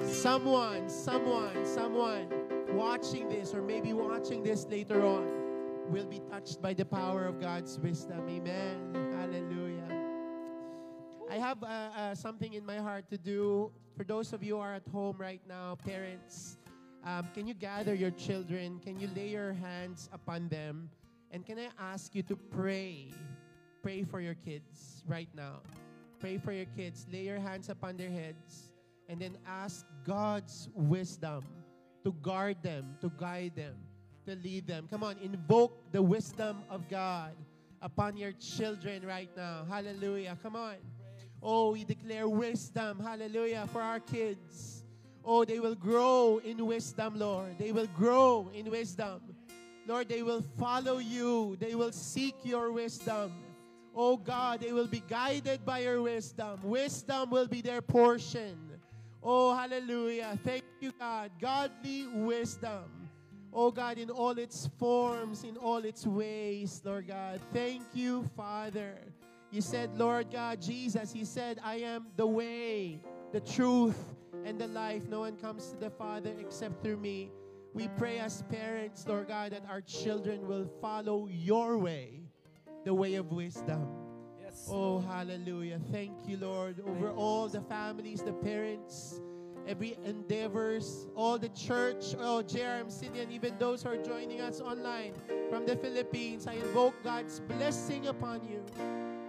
[0.06, 0.88] Someone.
[0.88, 1.66] Someone.
[1.66, 2.45] Someone
[2.76, 5.24] watching this or maybe watching this later on
[5.88, 8.28] will be touched by the power of God's wisdom.
[8.28, 8.92] Amen.
[9.16, 9.76] Hallelujah.
[11.30, 13.72] I have uh, uh, something in my heart to do.
[13.96, 16.58] For those of you who are at home right now, parents,
[17.02, 18.78] um, can you gather your children?
[18.84, 20.90] Can you lay your hands upon them?
[21.30, 23.10] And can I ask you to pray?
[23.82, 25.60] Pray for your kids right now.
[26.20, 27.06] Pray for your kids.
[27.10, 28.70] Lay your hands upon their heads.
[29.08, 31.44] And then ask God's wisdom
[32.06, 33.74] to guard them, to guide them,
[34.24, 34.86] to lead them.
[34.88, 37.32] Come on, invoke the wisdom of God
[37.82, 39.66] upon your children right now.
[39.68, 40.38] Hallelujah.
[40.40, 40.76] Come on.
[41.42, 43.00] Oh, we declare wisdom.
[43.00, 43.68] Hallelujah.
[43.72, 44.84] For our kids.
[45.24, 47.58] Oh, they will grow in wisdom, Lord.
[47.58, 49.20] They will grow in wisdom.
[49.84, 51.56] Lord, they will follow you.
[51.58, 53.32] They will seek your wisdom.
[53.96, 56.60] Oh God, they will be guided by your wisdom.
[56.62, 58.65] Wisdom will be their portion.
[59.28, 60.38] Oh, hallelujah.
[60.44, 61.32] Thank you, God.
[61.40, 62.84] Godly wisdom.
[63.52, 67.40] Oh God, in all its forms, in all its ways, Lord God.
[67.52, 68.94] Thank you, Father.
[69.50, 73.00] You said, Lord God, Jesus, He said, I am the way,
[73.32, 73.98] the truth,
[74.44, 75.08] and the life.
[75.08, 77.32] No one comes to the Father except through me.
[77.74, 82.28] We pray as parents, Lord God, that our children will follow your way,
[82.84, 84.05] the way of wisdom.
[84.56, 84.68] Yes.
[84.72, 85.78] Oh, hallelujah.
[85.92, 89.20] Thank you, Lord, over all the families, the parents,
[89.68, 94.60] every endeavors, all the church, oh, JRM City, and even those who are joining us
[94.60, 95.12] online
[95.50, 96.46] from the Philippines.
[96.46, 98.64] I invoke God's blessing upon you.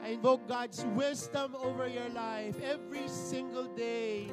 [0.01, 4.27] I invoke God's wisdom over your life every single day.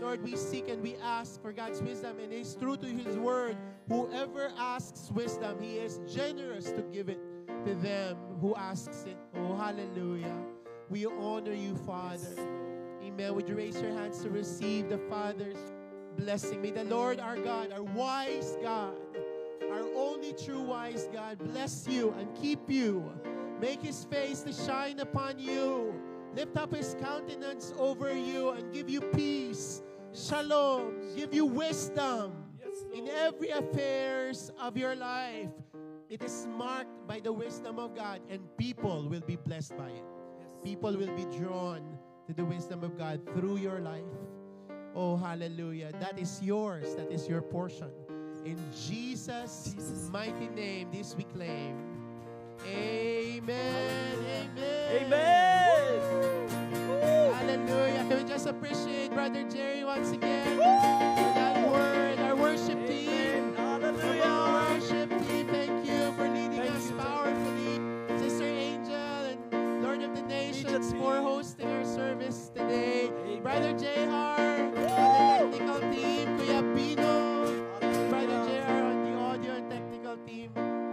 [0.00, 3.56] Lord, we seek and we ask for God's wisdom, and it's true to His word.
[3.88, 7.18] Whoever asks wisdom, He is generous to give it
[7.66, 7.82] to mm.
[7.82, 9.16] them who asks it.
[9.34, 10.36] Oh, hallelujah.
[10.88, 12.36] We honor you, Father.
[13.02, 13.34] Amen.
[13.34, 15.72] Would you raise your hands to receive the Father's
[16.16, 16.62] blessing?
[16.62, 18.96] May the Lord our God, our wise God,
[19.72, 23.10] our only true wise God, bless you and keep you.
[23.60, 25.92] Make his face to shine upon you.
[26.36, 29.82] Lift up his countenance over you and give you peace.
[30.12, 30.94] Shalom.
[31.16, 32.32] Give you wisdom
[32.94, 35.48] in every affairs of your life.
[36.08, 40.04] It is marked by the wisdom of God, and people will be blessed by it.
[40.62, 41.98] People will be drawn
[42.28, 44.04] to the wisdom of God through your life.
[44.94, 45.90] Oh, hallelujah.
[45.98, 46.94] That is yours.
[46.94, 47.90] That is your portion.
[48.44, 50.08] In Jesus', Jesus.
[50.12, 51.76] mighty name, this we claim.
[52.64, 53.44] Amen.
[54.56, 55.06] Amen.
[55.06, 56.00] Amen.
[56.88, 57.32] Woo.
[57.34, 58.06] Hallelujah.
[58.08, 61.45] Can we just appreciate Brother Jerry once again
[70.66, 73.12] Nations for hosting our service today.
[73.40, 76.26] Brother JR on the technical team.
[76.38, 77.46] Kuya Pino.
[78.10, 80.50] Brother JR on the audio and technical team.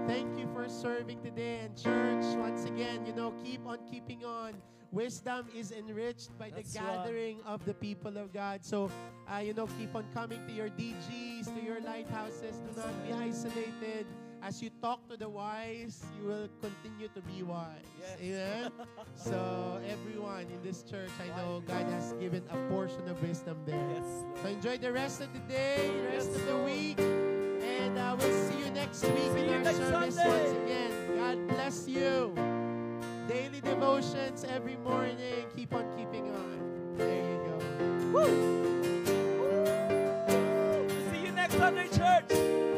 [0.08, 1.62] Thank you for serving today.
[1.66, 4.54] And church, once again, you know, keep on keeping on.
[4.92, 8.64] Wisdom is enriched by the That's gathering of the people of God.
[8.64, 8.92] So,
[9.28, 12.58] uh, you know, keep on coming to your DGs, to your lighthouses.
[12.58, 14.06] Do not be isolated
[14.44, 17.80] as you talk to the wise, you will continue to be wise.
[18.00, 18.20] Yes.
[18.22, 18.72] Amen?
[19.16, 23.80] so, everyone in this church, I know God has given a portion of wisdom there.
[23.96, 24.04] Yes,
[24.42, 28.16] so, enjoy the rest of the day, rest yes, of the week, and I uh,
[28.16, 30.44] will see you next week see in our service Sunday.
[30.44, 30.92] once again.
[31.16, 32.36] God bless you.
[33.30, 35.46] Daily devotions every morning.
[35.56, 36.96] Keep on keeping on.
[36.98, 37.58] There you go.
[38.12, 38.24] Woo!
[39.40, 40.90] Woo!
[41.12, 42.73] See you next Sunday, church.